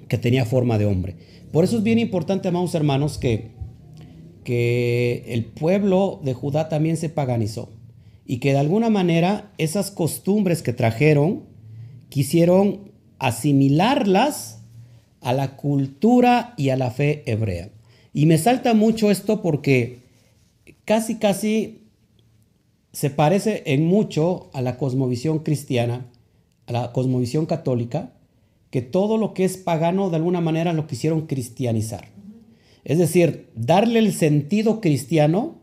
[0.09, 1.17] que tenía forma de hombre.
[1.53, 3.53] Por eso es bien importante, amados hermanos, que,
[4.45, 7.71] que el pueblo de Judá también se paganizó
[8.27, 11.45] y que de alguna manera esas costumbres que trajeron
[12.09, 14.61] quisieron asimilarlas
[15.21, 17.71] a la cultura y a la fe hebrea.
[18.13, 20.01] Y me salta mucho esto porque
[20.85, 21.89] casi, casi
[22.93, 26.07] se parece en mucho a la cosmovisión cristiana
[26.67, 28.13] a la cosmovisión católica,
[28.71, 32.09] que todo lo que es pagano de alguna manera lo quisieron cristianizar.
[32.85, 35.57] Es decir, darle el sentido cristiano,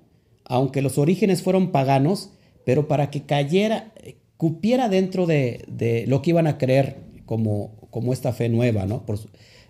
[0.46, 2.32] aunque los orígenes fueron paganos,
[2.66, 3.92] pero para que cayera,
[4.38, 9.06] cupiera dentro de, lo que iban a creer como, como esta fe nueva, ¿no?
[9.06, 9.20] Por,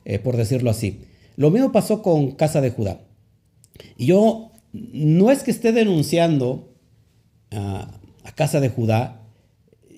[0.05, 1.01] eh, por decirlo así.
[1.35, 3.01] Lo mismo pasó con Casa de Judá.
[3.97, 6.69] Y yo no es que esté denunciando
[7.49, 9.20] a Casa de Judá,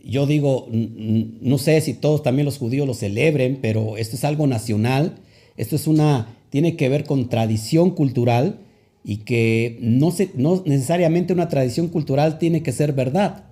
[0.03, 4.47] yo digo, no sé si todos también los judíos lo celebren, pero esto es algo
[4.47, 5.15] nacional,
[5.55, 8.59] esto es una, tiene que ver con tradición cultural
[9.03, 13.45] y que no, se, no necesariamente una tradición cultural tiene que ser verdad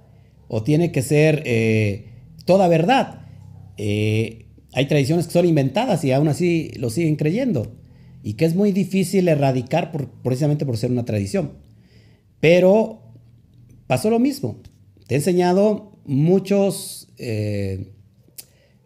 [0.48, 2.10] o tiene que ser eh,
[2.46, 3.26] toda verdad.
[3.78, 7.72] Eh, hay tradiciones que son inventadas y aún así lo siguen creyendo
[8.24, 9.92] y que es muy difícil erradicar
[10.24, 11.54] precisamente por ser una tradición.
[12.40, 13.02] Pero
[13.88, 14.58] pasó lo mismo.
[15.08, 17.94] Te he enseñado muchas eh,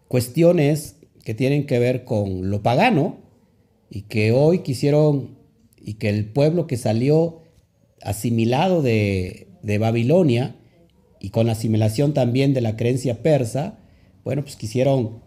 [0.06, 3.18] cuestiones que tienen que ver con lo pagano
[3.90, 5.36] y que hoy quisieron
[5.76, 7.42] y que el pueblo que salió
[8.00, 9.42] asimilado de,
[9.80, 10.54] Babilonia
[11.18, 13.80] y con la asimilación también de la creencia persa,
[14.22, 15.20] bueno, pues quisieron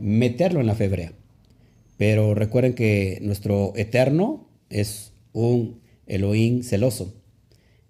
[0.00, 1.12] meterlo en la febrea.
[1.96, 7.20] Pero recuerden que nuestro eterno es un Elohim celoso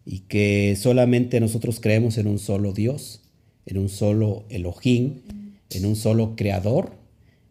[0.06, 3.20] y que solamente nosotros creemos en un solo Dios
[3.71, 5.23] en un solo Elohim,
[5.71, 6.93] en un solo creador,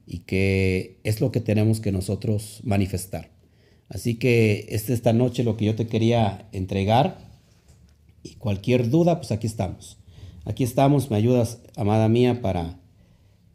[0.06, 3.30] y que es lo que tenemos que nosotros manifestar.
[3.90, 7.18] Así que esta, esta noche lo que yo te quería entregar,
[8.22, 9.98] y cualquier duda, pues aquí estamos.
[10.46, 12.80] aquí estamos, me ayudas, amada mía, para,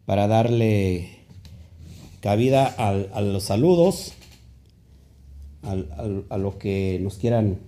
[0.07, 1.09] para darle
[2.21, 4.13] cabida a, los saludos,
[5.63, 7.59] al- al- a lo que nos quieran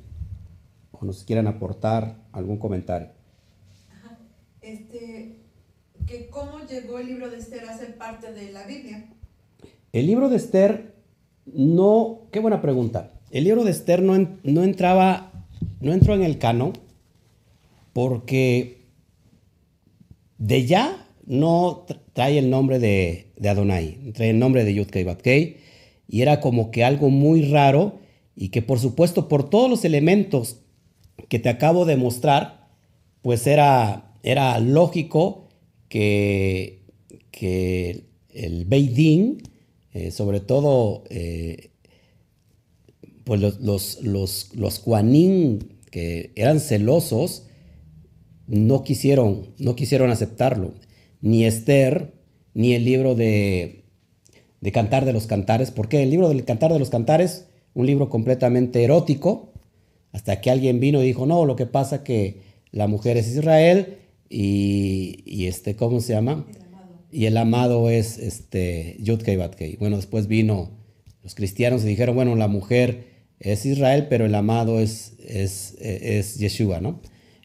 [0.93, 3.09] o nos quieran aportar algún comentario.
[6.07, 9.07] Que ¿Cómo llegó el libro de Esther a ser parte de la Biblia?
[9.93, 10.95] El libro de Esther
[11.47, 13.13] no, qué buena pregunta.
[13.31, 15.33] El libro de Esther no, no entraba,
[15.81, 16.73] no entró en el canon
[17.93, 18.83] porque
[20.39, 25.05] de ya no tra- trae el nombre de, de Adonai, trae el nombre de Yudkei
[25.05, 25.57] Batkei
[26.09, 27.99] y era como que algo muy raro
[28.37, 30.61] y que por supuesto por todos los elementos
[31.29, 32.69] que te acabo de mostrar,
[33.23, 35.46] pues era, era lógico
[35.89, 36.83] que,
[37.31, 39.43] que el Beidín,
[39.93, 41.71] eh, sobre todo eh,
[43.25, 44.85] pues los, los, los,
[45.91, 47.47] que eran celosos,
[48.47, 50.75] no quisieron, no quisieron aceptarlo.
[51.21, 52.13] Ni Esther,
[52.55, 53.85] ni el libro de,
[54.61, 55.71] de Cantar de los Cantares.
[55.71, 56.03] ¿Por qué?
[56.03, 59.53] El libro del Cantar de los Cantares, un libro completamente erótico,
[60.13, 63.99] hasta que alguien vino y dijo, no, lo que pasa que la mujer es Israel
[64.29, 66.47] y, y este, ¿cómo se llama?
[67.11, 69.77] Y el amado es este, Yudkei Batkei.
[69.77, 70.71] Bueno, después vino
[71.23, 73.05] los cristianos y dijeron, bueno, la mujer
[73.41, 77.01] es Israel, pero el amado es, es, es Yeshua, ¿no?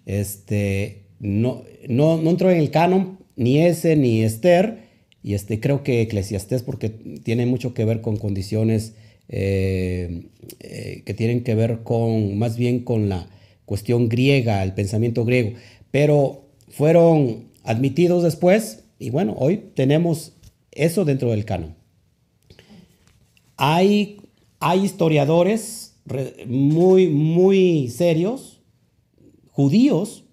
[0.06, 4.90] Este, no, no, no entró en el canon ni ese ni Esther,
[5.24, 8.94] y este, creo que Eclesiastés, porque tiene mucho que ver con condiciones
[9.30, 10.26] eh,
[10.60, 13.30] eh, que tienen que ver con, más bien con la
[13.66, 15.54] cuestión griega, el pensamiento griego,
[15.92, 20.34] pero fueron admitidos después, y bueno, hoy tenemos
[20.72, 21.76] eso dentro del canon.
[23.58, 24.22] Hay,
[24.60, 28.62] hay historiadores re- muy, muy serios,
[29.52, 30.24] judíos,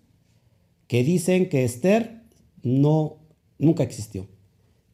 [0.87, 2.23] que dicen que Esther
[2.63, 3.17] no,
[3.59, 4.27] nunca existió,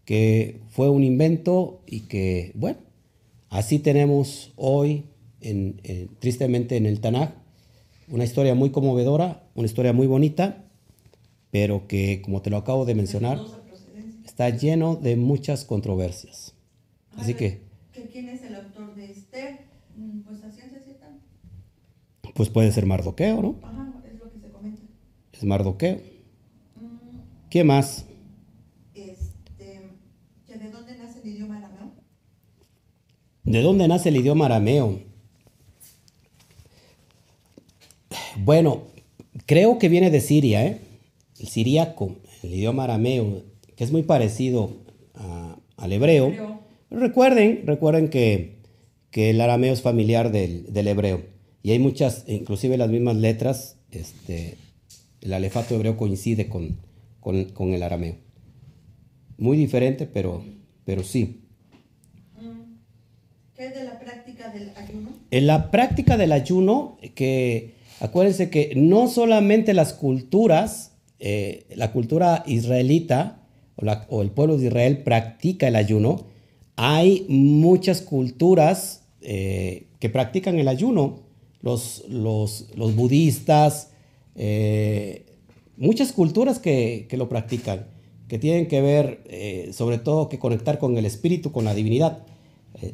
[0.04, 2.78] que fue un invento y que, bueno,
[3.48, 5.04] así tenemos hoy,
[5.40, 7.30] en- en- tristemente en el Tanaj,
[8.08, 10.63] una historia muy conmovedora, una historia muy bonita,
[11.54, 13.40] pero que, como te lo acabo de mencionar,
[14.24, 16.52] está lleno de muchas controversias.
[17.16, 17.62] Así que,
[18.10, 19.60] ¿Quién es el autor de Esther?
[19.96, 21.16] Mm, Pues a ciencia cierta.
[22.34, 23.60] pues puede ser Mardoqueo, ¿no?
[23.62, 24.82] Ajá, es lo que se comenta.
[25.32, 25.94] Es Mardoqueo.
[25.94, 27.18] Mm,
[27.50, 28.04] ¿Qué más?
[28.96, 29.80] Este,
[30.48, 31.92] ¿que ¿De dónde nace el idioma arameo?
[33.44, 34.98] ¿De dónde nace el idioma arameo?
[38.38, 38.82] Bueno,
[39.46, 40.80] creo que viene de Siria, ¿eh?
[41.44, 43.42] El siriaco, el idioma arameo,
[43.76, 44.70] que es muy parecido
[45.14, 46.28] a- al hebreo.
[46.28, 46.60] Hebreo.
[46.88, 48.60] Recuerden, recuerden que,
[49.10, 51.20] que el arameo es familiar del, del hebreo.
[51.62, 54.56] Y hay muchas, inclusive las mismas letras, este,
[55.20, 56.78] el alefato hebreo coincide con,
[57.20, 58.16] con- con el arameo.
[59.36, 60.42] Muy diferente, pero,
[60.86, 61.42] pero sí.
[62.40, 62.76] Mm,
[63.54, 65.10] ¿Qué es de la práctica del ayuno?
[65.30, 70.92] En la práctica del ayuno, que acuérdense que no solamente las culturas,
[71.26, 73.40] eh, la cultura israelita
[73.76, 76.26] o, el pueblo de Israel practica el ayuno,
[76.76, 81.20] hay muchas culturas eh, que practican el ayuno,
[81.62, 83.88] los, los, budistas,
[84.34, 85.24] eh,
[85.78, 87.86] muchas culturas que, que lo practican,
[88.28, 92.18] que tienen que ver sobre todo que conectar con el espíritu, con la divinidad.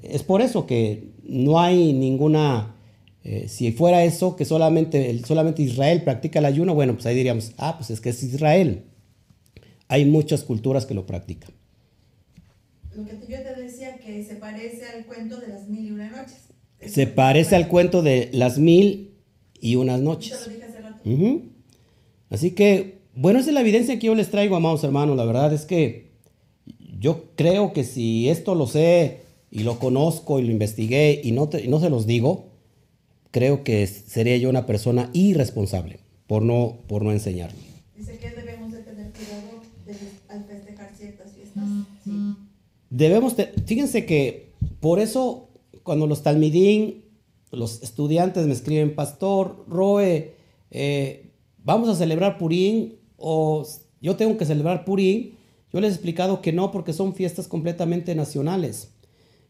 [0.04, 2.76] Es por eso que no hay ninguna,
[3.24, 7.52] eh, si fuera eso, que solamente, solamente Israel practica el ayuno, bueno, pues ahí diríamos,
[7.58, 8.84] ah, pues es que es Israel.
[9.88, 11.50] Hay muchas culturas que lo practican.
[12.94, 16.10] Lo que yo te decía que se parece al cuento de las mil y una
[16.10, 16.38] noches.
[16.86, 19.12] Se parece al cuento de las mil
[19.60, 20.46] y unas noches.
[20.46, 20.96] lo dije hace rato.
[21.08, 21.42] Ujú.
[22.30, 25.16] Así que, bueno, esa es la evidencia que yo les traigo, amados hermanos.
[25.16, 26.10] La verdad es que
[26.98, 29.20] yo creo que si esto lo sé
[29.50, 32.49] y lo conozco y lo investigué y no, te- y no se los digo,
[33.30, 37.50] creo que sería yo una persona irresponsable por no, por no enseñar.
[37.96, 39.94] Dice que debemos de tener cuidado de-
[40.34, 41.64] al festejar ciertas fiestas.
[42.04, 42.10] Sí.
[42.90, 45.48] Debemos, te- fíjense que por eso
[45.82, 47.04] cuando los talmidín,
[47.52, 50.34] los estudiantes me escriben, Pastor, Roe,
[50.70, 53.66] eh, vamos a celebrar Purín o
[54.00, 55.34] yo tengo que celebrar Purín,
[55.72, 58.90] yo les he explicado que no porque son fiestas completamente nacionales.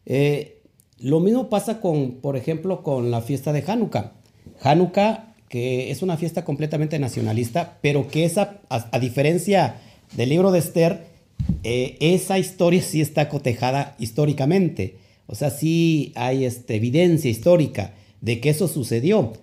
[0.05, 0.60] Eh,
[1.01, 4.13] lo mismo pasa con, por ejemplo, con la fiesta de Hanukkah.
[4.61, 9.77] Hanukkah, que es una fiesta completamente nacionalista, pero que esa, a, diferencia
[10.15, 11.07] del libro de Esther,
[11.63, 14.97] eh, esa historia sí está cotejada históricamente.
[15.25, 19.33] O sea, sí hay este, evidencia histórica de que eso sucedió.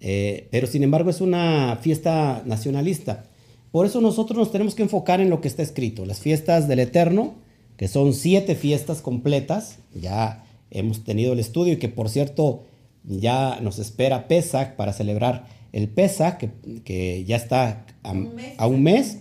[0.00, 3.24] Eh, pero sin embargo es una fiesta nacionalista.
[3.72, 6.04] Por eso nosotros nos tenemos que enfocar en lo que está escrito.
[6.04, 7.34] Las fiestas del Eterno,
[7.76, 12.64] que son siete fiestas completas, ya hemos tenido el estudio y que por cierto
[13.04, 16.50] ya nos espera Pesach para celebrar el Pesach, que,
[16.82, 18.54] que ya está a, Un mes.
[18.56, 19.18] a un mes,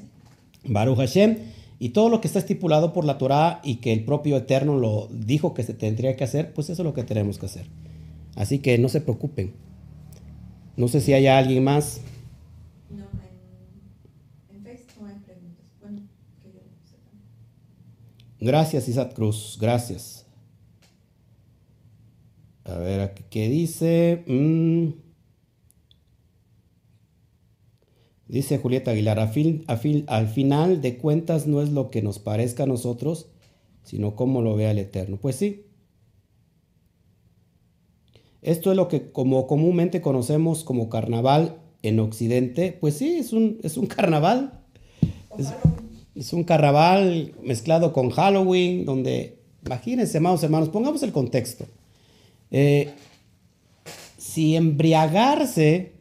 [0.63, 1.38] Baruch Hashem,
[1.80, 5.07] y todo lo que está estipulado por la Torah y que el propio Eterno lo
[5.11, 7.67] dijo que se tendría que hacer, pues eso es lo que tenemos que hacer.
[8.35, 9.53] Así que no se preocupen.
[10.77, 12.01] No sé si hay alguien más.
[12.89, 13.03] No,
[14.49, 15.65] en, en Facebook no hay preguntas.
[15.81, 16.01] Bueno,
[16.41, 17.11] que yo sepa.
[18.39, 19.57] Gracias, Isaac Cruz.
[19.59, 20.24] Gracias.
[22.76, 24.23] A ver, aquí, ¿qué dice?
[24.27, 24.89] Mm.
[28.27, 32.02] Dice Julieta Aguilar, a fin- a fin- al final de cuentas no es lo que
[32.02, 33.30] nos parezca a nosotros,
[33.84, 35.18] sino cómo lo vea el Eterno.
[35.18, 35.68] Pues sí.
[38.41, 42.77] Esto es lo que como comúnmente conocemos como carnaval en Occidente.
[42.81, 44.60] Pues sí, es un, es un carnaval.
[45.38, 45.53] Es,
[46.15, 51.68] es un carnaval mezclado con Halloween, donde, imagínense, amados hermanos, pongamos el contexto.
[52.57, 52.94] Eh,
[54.18, 55.91] si embriagarse,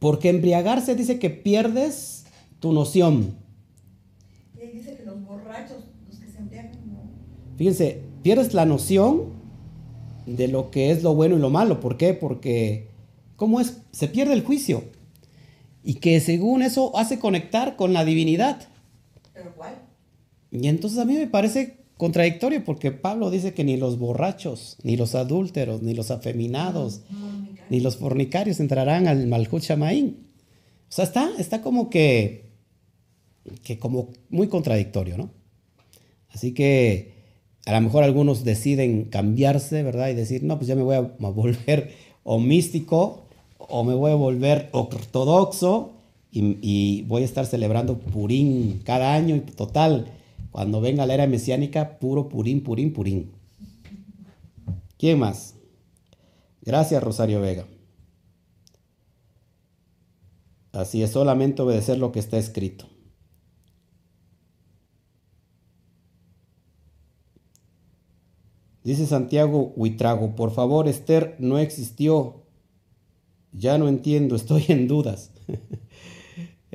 [0.00, 2.24] porque embriagarse dice que pierdes
[2.58, 3.36] tu noción.
[4.58, 7.04] Y ahí dice que los borrachos, los que se embriagan, no.
[7.56, 9.26] Fíjense, pierdes la noción
[10.26, 11.78] de lo que es lo bueno y lo malo.
[11.78, 12.12] ¿Por qué?
[12.12, 12.88] Porque,
[13.36, 13.80] ¿cómo es?
[13.92, 14.82] Se pierde el juicio.
[15.84, 18.66] Y que según eso hace conectar con la divinidad.
[19.32, 19.76] ¿Pero cuál?
[20.50, 24.96] Y entonces a mí me parece contradictorio porque Pablo dice que ni los borrachos, ni
[24.96, 27.02] los adúlteros, ni los afeminados,
[27.70, 30.26] ni los fornicarios entrarán al Malhut Shamaín.
[30.88, 32.50] O sea, está, está como que,
[33.62, 35.30] que como muy contradictorio, ¿no?
[36.28, 37.14] Así que
[37.64, 40.10] a lo mejor algunos deciden cambiarse, ¿verdad?
[40.10, 41.92] Y decir, no, pues ya me voy a, a volver
[42.22, 43.26] o místico
[43.58, 45.92] o me voy a volver ortodoxo
[46.30, 50.12] y, y voy a estar celebrando Purín cada año y total,
[50.56, 53.30] cuando venga la era mesiánica, puro Purín, Purín, Purín.
[54.96, 55.54] ¿Quién más?
[56.62, 57.66] Gracias, Rosario Vega.
[60.72, 62.86] Así es, solamente obedecer lo que está escrito.
[68.82, 72.46] Dice Santiago Huitrago, por favor, Esther no existió.
[73.52, 75.32] Ya no entiendo, estoy en dudas.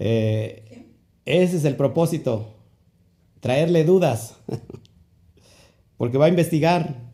[0.04, 0.88] Eh,
[1.26, 2.61] ese es el propósito,
[3.42, 4.38] traerle dudas.
[5.98, 7.12] Porque va a investigar.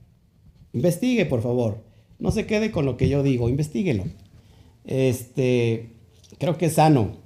[0.74, 1.84] Investigue, por favor.
[2.20, 4.04] No se quede con lo que yo digo, investiguelo.
[4.86, 5.92] Este,
[6.38, 7.18] creo que es sano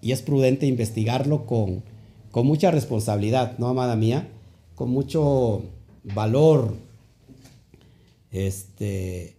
[0.00, 1.82] y es prudente investigarlo con,
[2.30, 4.28] con mucha responsabilidad, ¿no, amada mía?
[4.74, 5.62] Con mucho
[6.04, 6.76] valor.
[8.30, 9.36] Este,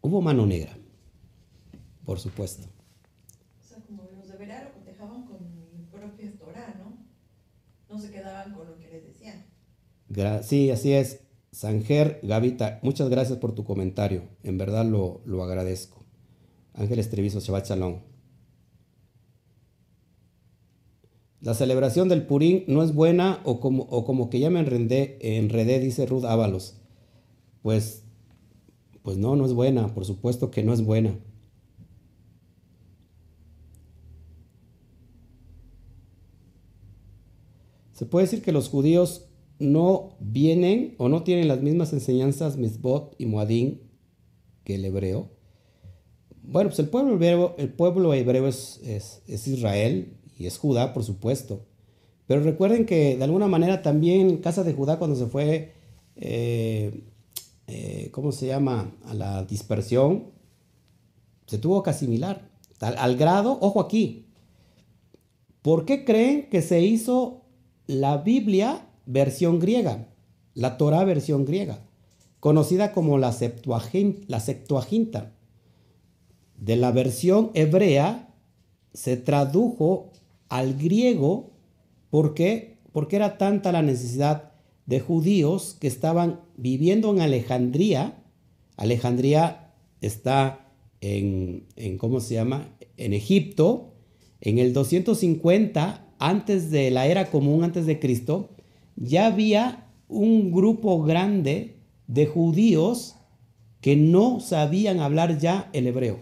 [0.00, 0.76] hubo mano negra,
[2.04, 2.66] por supuesto.
[3.60, 6.96] O sea, como los de Verá lo cotejaban con mi propia Torah, ¿no?
[7.88, 9.44] No se quedaban con lo que les decían.
[10.42, 11.20] Sí, así es.
[11.52, 14.22] Sanger Gavita, muchas gracias por tu comentario.
[14.42, 16.04] En verdad lo, lo agradezco.
[16.74, 18.00] Ángeles Treviso, Shabbat Shalom.
[21.40, 25.18] La celebración del Purín no es buena o como, o como que ya me enredé,
[25.20, 26.76] enredé, dice Ruth Ábalos.
[27.62, 28.04] Pues,
[29.02, 31.18] pues no, no es buena, por supuesto que no es buena.
[38.00, 39.26] Se puede decir que los judíos
[39.58, 43.82] no vienen o no tienen las mismas enseñanzas Misbot y Moadín
[44.64, 45.28] que el hebreo.
[46.42, 48.80] Bueno, pues el pueblo hebreo, el pueblo hebreo es,
[49.26, 51.66] Israel y es Judá, por supuesto.
[52.26, 55.74] Pero recuerden que de alguna manera también casa de Judá cuando se fue,
[56.16, 57.04] eh,
[57.66, 58.96] eh, ¿cómo se llama?
[59.04, 60.30] A la dispersión,
[61.44, 62.48] se tuvo que asimilar.
[62.80, 64.24] Al grado, ojo aquí,
[65.60, 67.39] ¿por qué creen que se hizo
[67.90, 70.06] la Biblia versión griega?
[70.54, 71.80] La Torah versión griega,
[72.38, 75.32] conocida como la Septuagin- la Septuaginta.
[76.56, 78.34] De la versión hebrea
[78.92, 80.10] se tradujo
[80.48, 81.50] al griego
[82.10, 82.78] ¿por qué?
[82.92, 84.52] porque era tanta la necesidad
[84.86, 88.22] de judíos que estaban viviendo en Alejandría.
[88.76, 90.68] Alejandría está
[91.00, 92.68] en, en ¿cómo se llama?
[92.96, 93.94] En Egipto.
[94.40, 98.50] En el 250, antes de la era común, antes de Cristo,
[98.96, 101.76] ya había un grupo grande
[102.06, 103.16] de judíos
[103.80, 106.20] que no sabían hablar ya el hebreo.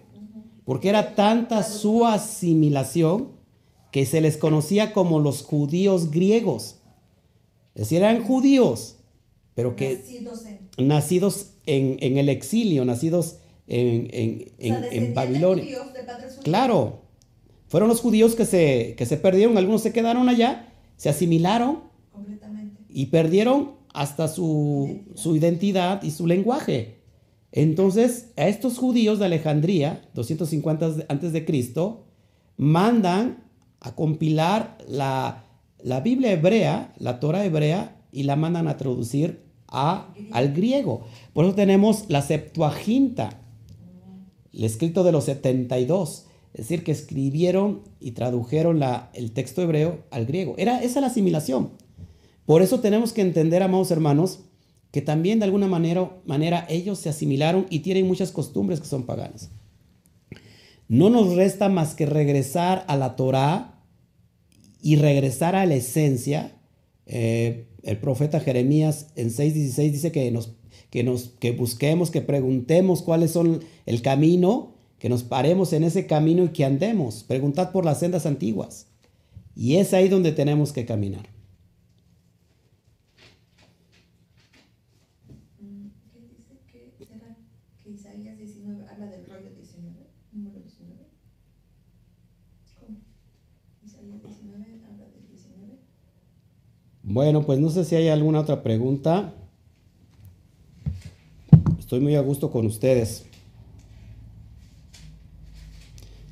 [0.65, 3.33] Porque era tanta su asimilación
[3.91, 6.77] que se les conocía como los judíos griegos.
[7.75, 8.97] Es decir, eran judíos,
[9.55, 10.89] pero que Nacidos en.
[10.89, 15.65] nacidos en, en el exilio, nacidos en, en, O sea, en- en descendientes Babilonia.
[15.95, 16.39] de padres.
[16.45, 17.01] Claro,
[17.69, 21.81] fueron los judíos que se, que se perdieron, algunos se quedaron allá, se asimilaron
[22.12, 22.82] Completamente.
[22.89, 26.99] y perdieron hasta su, su identidad y su lenguaje.
[27.53, 32.07] Entonces, a estos judíos de Alejandría, 250 antes de Cristo,
[32.57, 33.45] mandan
[33.81, 35.45] a compilar la,
[35.82, 41.05] la Biblia hebrea, la Torah hebrea, y la mandan a traducir a, al griego.
[41.32, 43.40] Por eso tenemos la Septuaginta,
[44.53, 46.27] el escrito de los 72,
[46.59, 50.55] es decir, que escribieron y tradujeron la- el texto hebreo al griego.
[50.59, 51.70] Era esa la asimilación.
[52.47, 54.40] Por eso tenemos que entender, amados hermanos,
[54.90, 59.51] que también de alguna manera, ellos se asimilaron y tienen muchas costumbres que son paganas.
[60.89, 63.85] No nos resta más que regresar a la Torá
[64.82, 66.56] y regresar a la esencia.
[67.06, 70.55] Eh, el profeta Jeremías en 6.16 dice que nos,
[70.90, 71.05] que
[71.39, 76.49] que busquemos, que preguntemos cuáles son el camino, que nos paremos en ese camino y
[76.49, 77.23] que andemos.
[77.23, 78.87] Preguntad por las sendas antiguas.
[79.55, 81.29] Y es ahí donde tenemos que caminar.
[86.73, 87.37] ¿Qué dice que será
[87.83, 90.07] que Isaías 19 habla del rollo 19?
[90.33, 90.95] Número 19.
[92.81, 92.99] ¿Cómo?
[93.85, 95.79] Isaías 19 habla del 19.
[97.05, 99.35] Bueno, pues no sé si hay alguna otra pregunta.
[101.79, 103.28] Estoy muy a gusto con ustedes.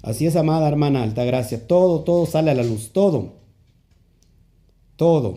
[0.07, 1.67] Así es, amada hermana Altagracia.
[1.67, 2.91] Todo, todo sale a la luz.
[2.93, 3.35] Todo.
[4.97, 5.37] Todo.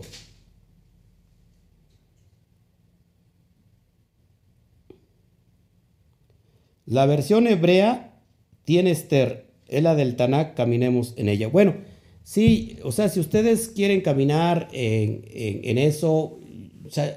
[6.86, 8.20] La versión hebrea
[8.64, 11.48] tiene Esther, es la del Tanakh, caminemos en ella.
[11.48, 11.74] Bueno,
[12.22, 16.38] sí, o sea, si ustedes quieren caminar en, en- eso,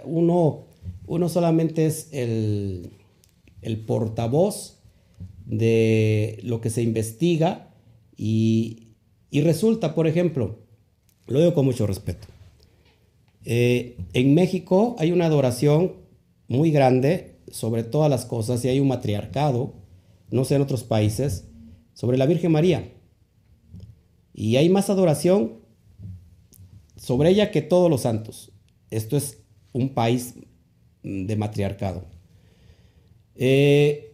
[0.05, 0.65] uno,
[1.07, 2.91] uno solamente es el,
[3.61, 4.72] el portavoz
[5.45, 7.74] de lo que se investiga
[8.15, 8.90] y,
[9.30, 10.60] y resulta, por ejemplo,
[11.28, 12.28] lo digo con mucho respeto,
[13.45, 15.94] eh, en México hay una adoración
[16.48, 19.74] muy grande sobre todas las cosas y hay un matriarcado,
[20.32, 21.45] no sé en otros países,
[21.94, 22.91] sobre la Virgen María.
[24.34, 25.60] Y hay más adoración
[26.95, 28.52] sobre ella que todos los santos.
[28.90, 29.44] Esto es
[29.74, 30.36] un país
[31.03, 32.06] de matriarcado.
[33.36, 34.12] Eh,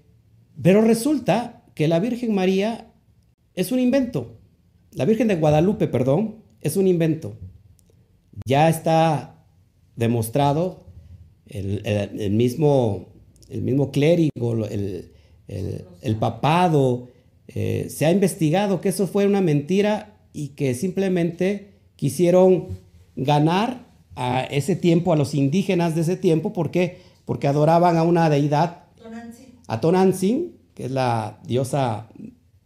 [0.62, 2.92] pero resulta que la Virgen María
[3.56, 4.38] es un invento.
[4.92, 7.38] La Virgen de Guadalupe, perdón, es un invento
[8.46, 9.36] ya está
[9.96, 10.86] demostrado
[11.48, 13.08] el, mismo,
[13.50, 15.12] el mismo clérigo, el,
[15.48, 17.08] el- el papado,
[17.48, 22.68] eh, se ha investigado que eso fue una mentira y que simplemente quisieron
[23.16, 27.00] ganar a ese tiempo, a los indígenas de ese tiempo, ¿por qué?
[27.26, 28.84] Porque adoraban a una deidad
[29.78, 29.78] Tonantzin.
[29.78, 32.10] a Tonantzin, que es la diosa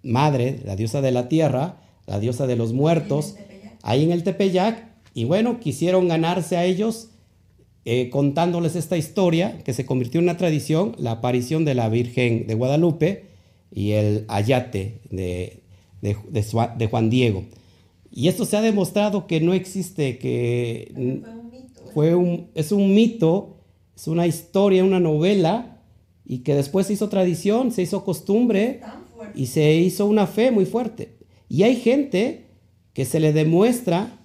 [0.04, 1.78] madre, la diosa de la tierra,
[2.08, 3.36] la diosa de los muertos,
[3.82, 7.10] ahí en el Tepeyac, y bueno, quisieron ganarse a ellos
[7.86, 12.48] eh, contándoles esta historia que se convirtió en una tradición, la aparición de la Virgen
[12.48, 13.26] de Guadalupe
[13.72, 15.64] y el ayate de,
[16.02, 17.44] de- de Sua- de Juan Diego.
[18.12, 21.04] Y esto se ha demostrado que no existe, que Fue
[21.36, 21.82] un mito.
[21.94, 23.58] fue un, es un mito,
[23.96, 25.73] es una historia, una novela,
[26.26, 28.82] y que después se hizo tradición, se hizo costumbre
[29.36, 31.18] y se hizo una fe muy fuerte.
[31.50, 32.46] Y hay gente
[32.94, 34.20] que se le demuestra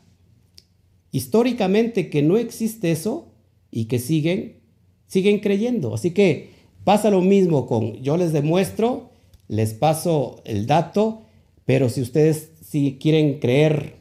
[1.11, 3.33] históricamente que no existe eso
[3.71, 4.61] y que siguen,
[5.07, 5.95] siguen creyendo.
[5.95, 6.51] Así que
[6.85, 9.11] pasa lo mismo con, yo les demuestro,
[9.49, 11.23] les paso el dato,
[11.65, 13.97] pero si ustedes si quieren creer,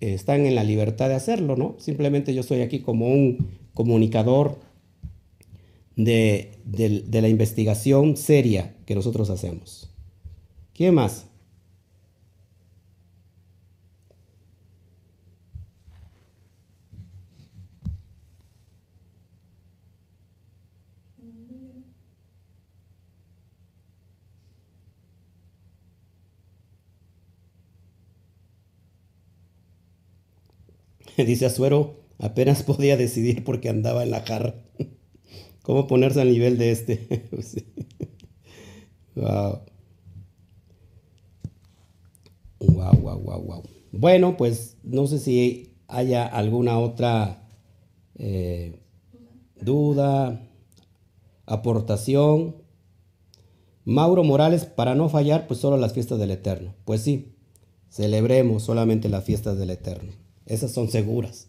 [0.00, 1.74] eh, están en la libertad de hacerlo, ¿no?
[1.78, 4.60] Simplemente yo estoy aquí como un comunicador
[5.96, 9.90] de, de la investigación seria que nosotros hacemos.
[10.74, 11.26] ¿Quién más?
[31.16, 34.54] Dice Azuero, apenas podía decidir porque andaba en la jarra.
[35.64, 37.26] ¿Cómo ponerse al nivel de este?
[39.16, 39.60] Wow.
[42.58, 43.62] Wow, wow, wow, wow.
[43.92, 47.48] Bueno, pues no sé si haya alguna otra
[48.16, 48.80] eh,
[49.60, 50.50] duda,
[51.46, 52.56] aportación.
[53.84, 56.74] Mauro Morales, para no fallar, pues solo las fiestas del Eterno.
[56.84, 57.36] Pues sí,
[57.88, 60.12] celebremos solamente las fiestas del Eterno.
[60.44, 61.48] Esas son seguras.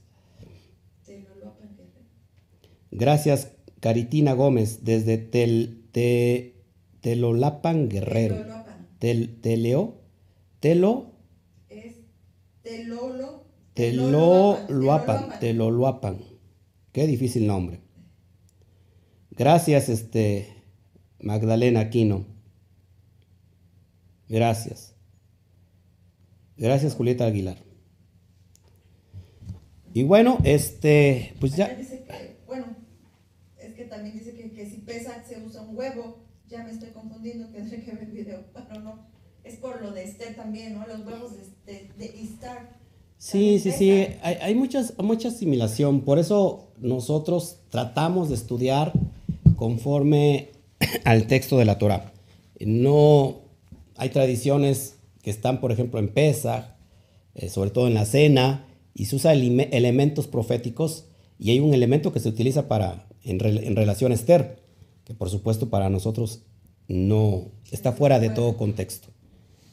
[2.91, 3.54] Gracias,
[3.89, 6.55] Caritina Gómez, desde Tel, Te-
[7.01, 8.43] Telolapan Guerrero.
[8.97, 10.01] Tel, teleo,
[10.59, 11.11] telo,
[11.69, 11.97] Es
[12.63, 13.43] Telolo.
[13.75, 16.17] teloluapan, teloluapan.
[16.93, 17.81] Qué difícil nombre.
[19.29, 20.47] Gracias, este,
[21.19, 22.25] Magdalena Aquino.
[24.27, 24.95] Gracias.
[26.57, 27.59] Gracias, Julieta Aguilar.
[29.93, 31.67] Y bueno, este, pues ya.
[31.75, 32.65] dice que, bueno,
[33.57, 36.17] es que también dice que, que si pesa se usa un huevo.
[36.47, 38.43] Ya me estoy confundiendo, tendré que ver el video.
[38.53, 39.15] Bueno, no.
[39.43, 40.85] Es por lo de Esther también, ¿no?
[40.87, 41.31] Los huevos
[41.65, 42.77] de, de, de Istar.
[43.17, 43.91] Sí, sí, sí,
[44.21, 46.01] hay, hay muchas, mucha asimilación.
[46.01, 48.91] Por eso nosotros tratamos de estudiar
[49.55, 50.49] conforme
[51.05, 52.11] al texto de la Torah.
[52.59, 53.41] No
[53.97, 56.65] hay tradiciones que están, por ejemplo, en Pesach,
[57.35, 61.05] eh, sobre todo en la cena, y se usa elementos proféticos,
[61.37, 64.63] y hay un elemento que se utiliza para, en, rel- en relación a Esther,
[65.03, 66.43] que por supuesto para nosotros
[66.87, 69.09] no está fuera de todo contexto.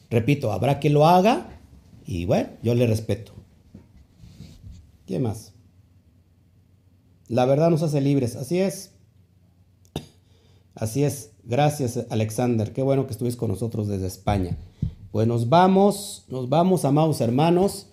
[0.09, 1.61] Repito, habrá que lo haga,
[2.05, 3.31] y bueno, yo le respeto.
[5.05, 5.53] ¿Qué más?
[7.27, 8.91] La verdad nos hace libres, así es.
[10.75, 11.31] Así es.
[11.43, 12.73] Gracias, Alexander.
[12.73, 14.57] Qué bueno que estuviste con nosotros desde España.
[15.11, 17.87] Pues nos vamos, nos vamos, amados hermanos.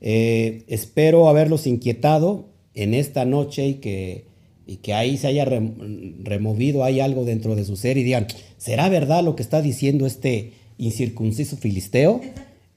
[0.00, 4.26] Eh, espero haberlos inquietado en esta noche y que,
[4.66, 8.26] y que ahí se haya rem- removido, hay algo dentro de su ser y digan,
[8.56, 12.20] ¿será verdad lo que está diciendo este incircunciso filisteo?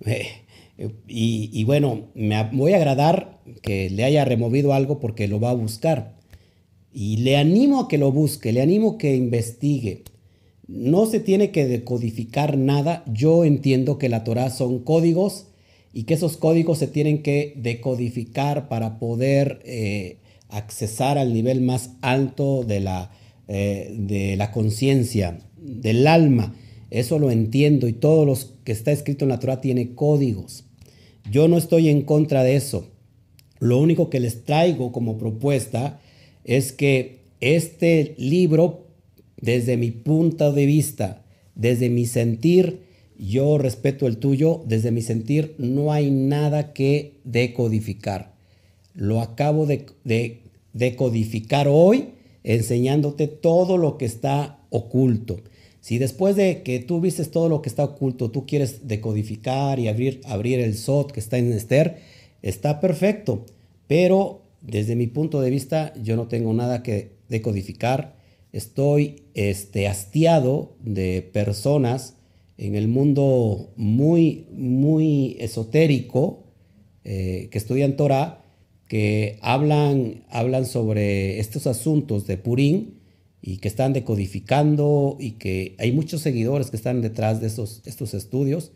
[0.05, 0.27] Eh,
[0.77, 5.39] eh, y, y bueno, me voy a agradar que le haya removido algo porque lo
[5.39, 6.17] va a buscar.
[6.93, 10.03] Y le animo a que lo busque, le animo a que investigue.
[10.67, 13.03] No se tiene que decodificar nada.
[13.11, 15.47] Yo entiendo que la Torah son códigos
[15.93, 20.17] y que esos códigos se tienen que decodificar para poder eh,
[20.49, 23.11] accesar al nivel más alto de la,
[23.47, 26.55] eh, la conciencia, del alma.
[26.89, 30.65] Eso lo entiendo y todo lo que está escrito en la Torah tiene códigos.
[31.29, 32.87] Yo no estoy en contra de eso.
[33.59, 35.99] Lo único que les traigo como propuesta
[36.43, 38.87] es que este libro,
[39.41, 41.23] desde mi punto de vista,
[41.55, 42.81] desde mi sentir,
[43.17, 48.36] yo respeto el tuyo, desde mi sentir no hay nada que decodificar.
[48.97, 50.41] Lo acabo de, de
[50.73, 52.09] decodificar hoy
[52.43, 55.37] enseñándote todo lo que está oculto.
[55.79, 59.87] Si después de que tú vistes todo lo que está oculto, tú quieres decodificar y
[59.87, 61.99] abrir, abrir el SOT que está en Esther,
[62.41, 63.45] está perfecto.
[63.87, 68.17] Pero desde mi punto de vista, yo no tengo nada que decodificar.
[68.51, 72.15] Estoy este, hastiado de personas
[72.57, 76.43] en el mundo muy, muy esotérico
[77.03, 78.43] eh, que estudian Torah,
[78.87, 82.91] que hablan, hablan sobre estos asuntos de Purim
[83.41, 88.13] y que están decodificando y que hay muchos seguidores que están detrás de estos, estos
[88.13, 88.71] estudios,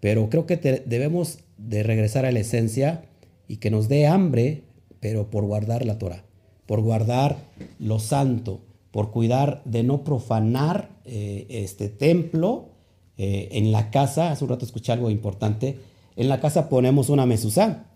[0.00, 3.04] pero creo que debemos de regresar a la esencia
[3.46, 4.64] y que nos dé hambre,
[5.00, 6.24] pero por guardar la Torah,
[6.66, 7.36] por guardar
[7.78, 8.60] lo santo,
[8.90, 12.70] por cuidar de no profanar eh, este templo
[13.16, 14.30] eh, en la casa.
[14.30, 15.78] Hace un rato escuché algo importante.
[16.16, 17.86] En la casa ponemos una mesuzá,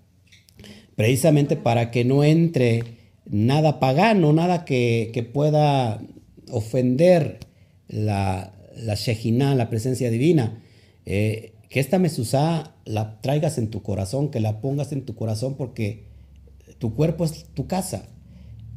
[0.97, 2.83] precisamente para que no entre
[3.25, 6.01] nada pagano, nada que, pueda
[6.51, 7.41] ofender
[7.89, 10.63] la, la Shejinah, la presencia divina.
[11.05, 15.55] Eh, que esta mesuzá la traigas en tu corazón, que la pongas en tu corazón
[15.57, 16.05] porque
[16.79, 18.09] tu cuerpo es tu casa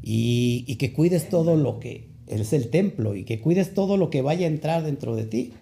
[0.01, 4.21] y que cuides todo lo que es el templo y que cuides todo lo que
[4.21, 5.53] vaya a entrar dentro de ti.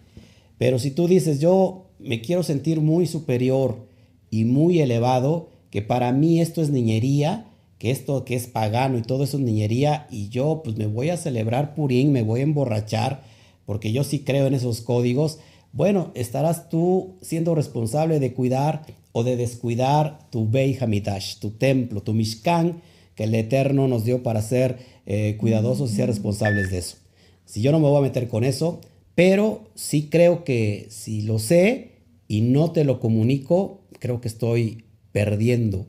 [0.57, 3.87] Pero si tú dices, yo me quiero sentir muy superior
[4.29, 7.45] y muy elevado, que para mí esto es niñería,
[7.77, 11.09] que esto que es pagano y todo eso es niñería, y yo pues me voy
[11.09, 13.23] a celebrar Purín, me voy a emborrachar,
[13.65, 15.39] porque yo sí creo en esos códigos,
[15.73, 22.01] bueno, estarás tú siendo responsable de cuidar o de descuidar tu Beit Hamidash, tu templo,
[22.01, 22.81] tu Mishkan,
[23.15, 26.97] que el Eterno nos dio para ser eh, cuidadosos y ser responsables de eso.
[27.45, 28.79] Si yo no me voy a meter con eso,
[29.15, 31.91] pero sí creo que si lo sé
[32.27, 34.83] y no te lo comunico, creo que estoy
[35.17, 35.87] perdiendo.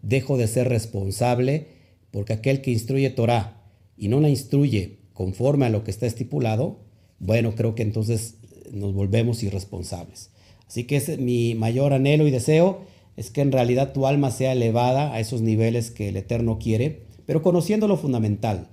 [0.00, 1.66] Dejo de ser responsable
[2.10, 3.60] porque aquel que instruye Torah
[3.98, 6.78] y no la instruye conforme a lo que está estipulado,
[7.18, 8.36] bueno, creo que entonces
[8.72, 10.30] nos volvemos irresponsables.
[10.66, 12.80] Así que es mi mayor anhelo y deseo,
[13.18, 17.02] es que en realidad tu alma sea elevada a esos niveles que el Eterno quiere,
[17.26, 18.68] pero conociendo lo fundamental.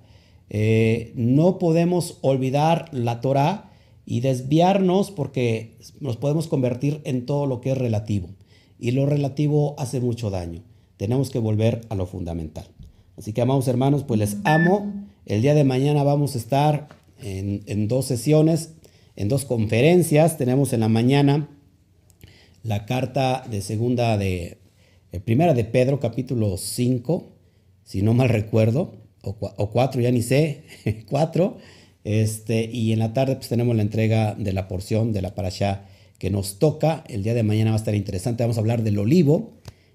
[0.49, 3.73] Eh, no podemos olvidar la Torah
[4.05, 8.29] y desviarnos porque nos podemos convertir en todo lo que es relativo.
[8.79, 10.63] Y lo relativo hace mucho daño.
[10.97, 12.67] Tenemos que volver a lo fundamental.
[13.17, 14.93] Así que, amados hermanos, pues les amo.
[15.25, 16.87] El día de mañana vamos a estar
[17.19, 18.73] en, dos sesiones.
[19.15, 20.37] en dos conferencias.
[20.37, 21.49] Tenemos en la mañana
[22.63, 24.57] la carta de segunda de,
[25.11, 27.29] eh, primera de Pedro, capítulo 5,
[27.83, 30.63] si no mal recuerdo, o, o 4, ya ni sé,
[31.09, 31.57] 4.
[32.03, 35.85] Este, y en la tarde pues tenemos la entrega de la porción de la parasha
[36.19, 37.03] que nos toca.
[37.07, 38.44] El día de mañana va a estar interesante.
[38.44, 39.53] Vamos a hablar del olivo,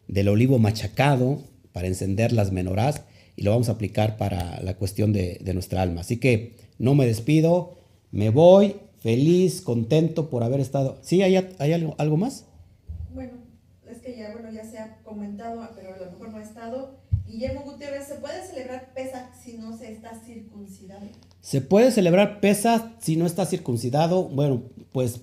[0.09, 1.43] del olivo machacado
[1.73, 3.03] para encender las menorás
[3.37, 6.03] y lo vamos a aplicar para la cuestión de, de nuestra alma.
[6.03, 7.79] Así que no me despido,
[8.11, 10.99] me voy feliz, contento por haber estado.
[11.03, 11.23] ¿Sí?
[11.23, 12.47] ¿Hay, hay algo, algo más?
[13.13, 13.33] Bueno,
[13.91, 17.03] es que ya, bueno, ya se ha comentado, pero a lo mejor no ha estado.
[17.27, 21.07] Guillermo Gutiérrez, ¿se puede celebrar Pesach si no se está circuncidado?
[21.41, 24.25] ¿Se puede celebrar Pesach si no está circuncidado?
[24.29, 24.63] Bueno,
[24.93, 25.21] pues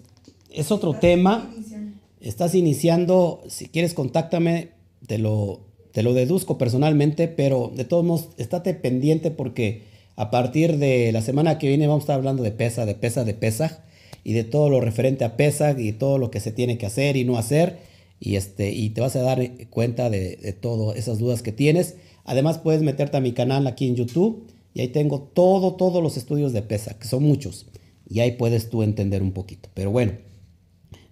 [0.52, 1.52] es otro Estás tema.
[1.56, 1.98] iniciando.
[2.22, 4.72] Estás iniciando, si quieres contáctame,
[5.08, 5.62] te lo,
[5.92, 9.84] te lo deduzco personalmente, pero de todos modos, estate pendiente porque
[10.16, 13.24] a partir de la semana que viene vamos a estar hablando de pesa, de pesa,
[13.24, 13.80] de Pesaj
[14.26, 17.16] y de todo lo referente a Pesaj y todo lo que se tiene que hacer
[17.16, 17.80] y no hacer.
[18.20, 21.96] Y, este, y te vas a dar cuenta de, de todas esas dudas que tienes.
[22.26, 26.18] Además puedes meterte a mi canal aquí en YouTube y ahí tengo todo, todos los
[26.18, 27.68] estudios de Pesaj, que son muchos.
[28.10, 29.70] Y ahí puedes tú entender un poquito.
[29.74, 30.14] Pero bueno,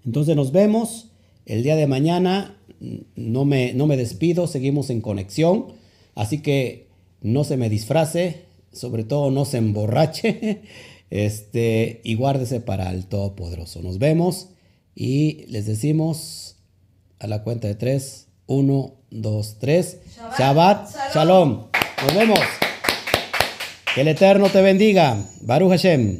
[0.08, 1.10] entonces nos vemos
[1.46, 2.58] el día de mañana.
[3.16, 5.74] No me, no me despido, seguimos en conexión.
[6.16, 6.88] Así que
[7.22, 10.62] no se me disfrace, sobre todo no se emborrache.
[11.10, 13.82] Este, y guárdese para el Todopoderoso.
[13.82, 14.50] Nos vemos
[14.94, 16.58] y les decimos
[17.20, 18.28] a la cuenta de tres.
[18.46, 20.00] Uno, dos, tres.
[20.18, 21.14] Shabbat Shabbat Shalom.
[21.14, 21.68] Shalom.
[22.04, 22.40] Nos vemos.
[23.96, 25.18] Que el Eterno te bendiga.
[25.40, 26.16] Baruch Hashem.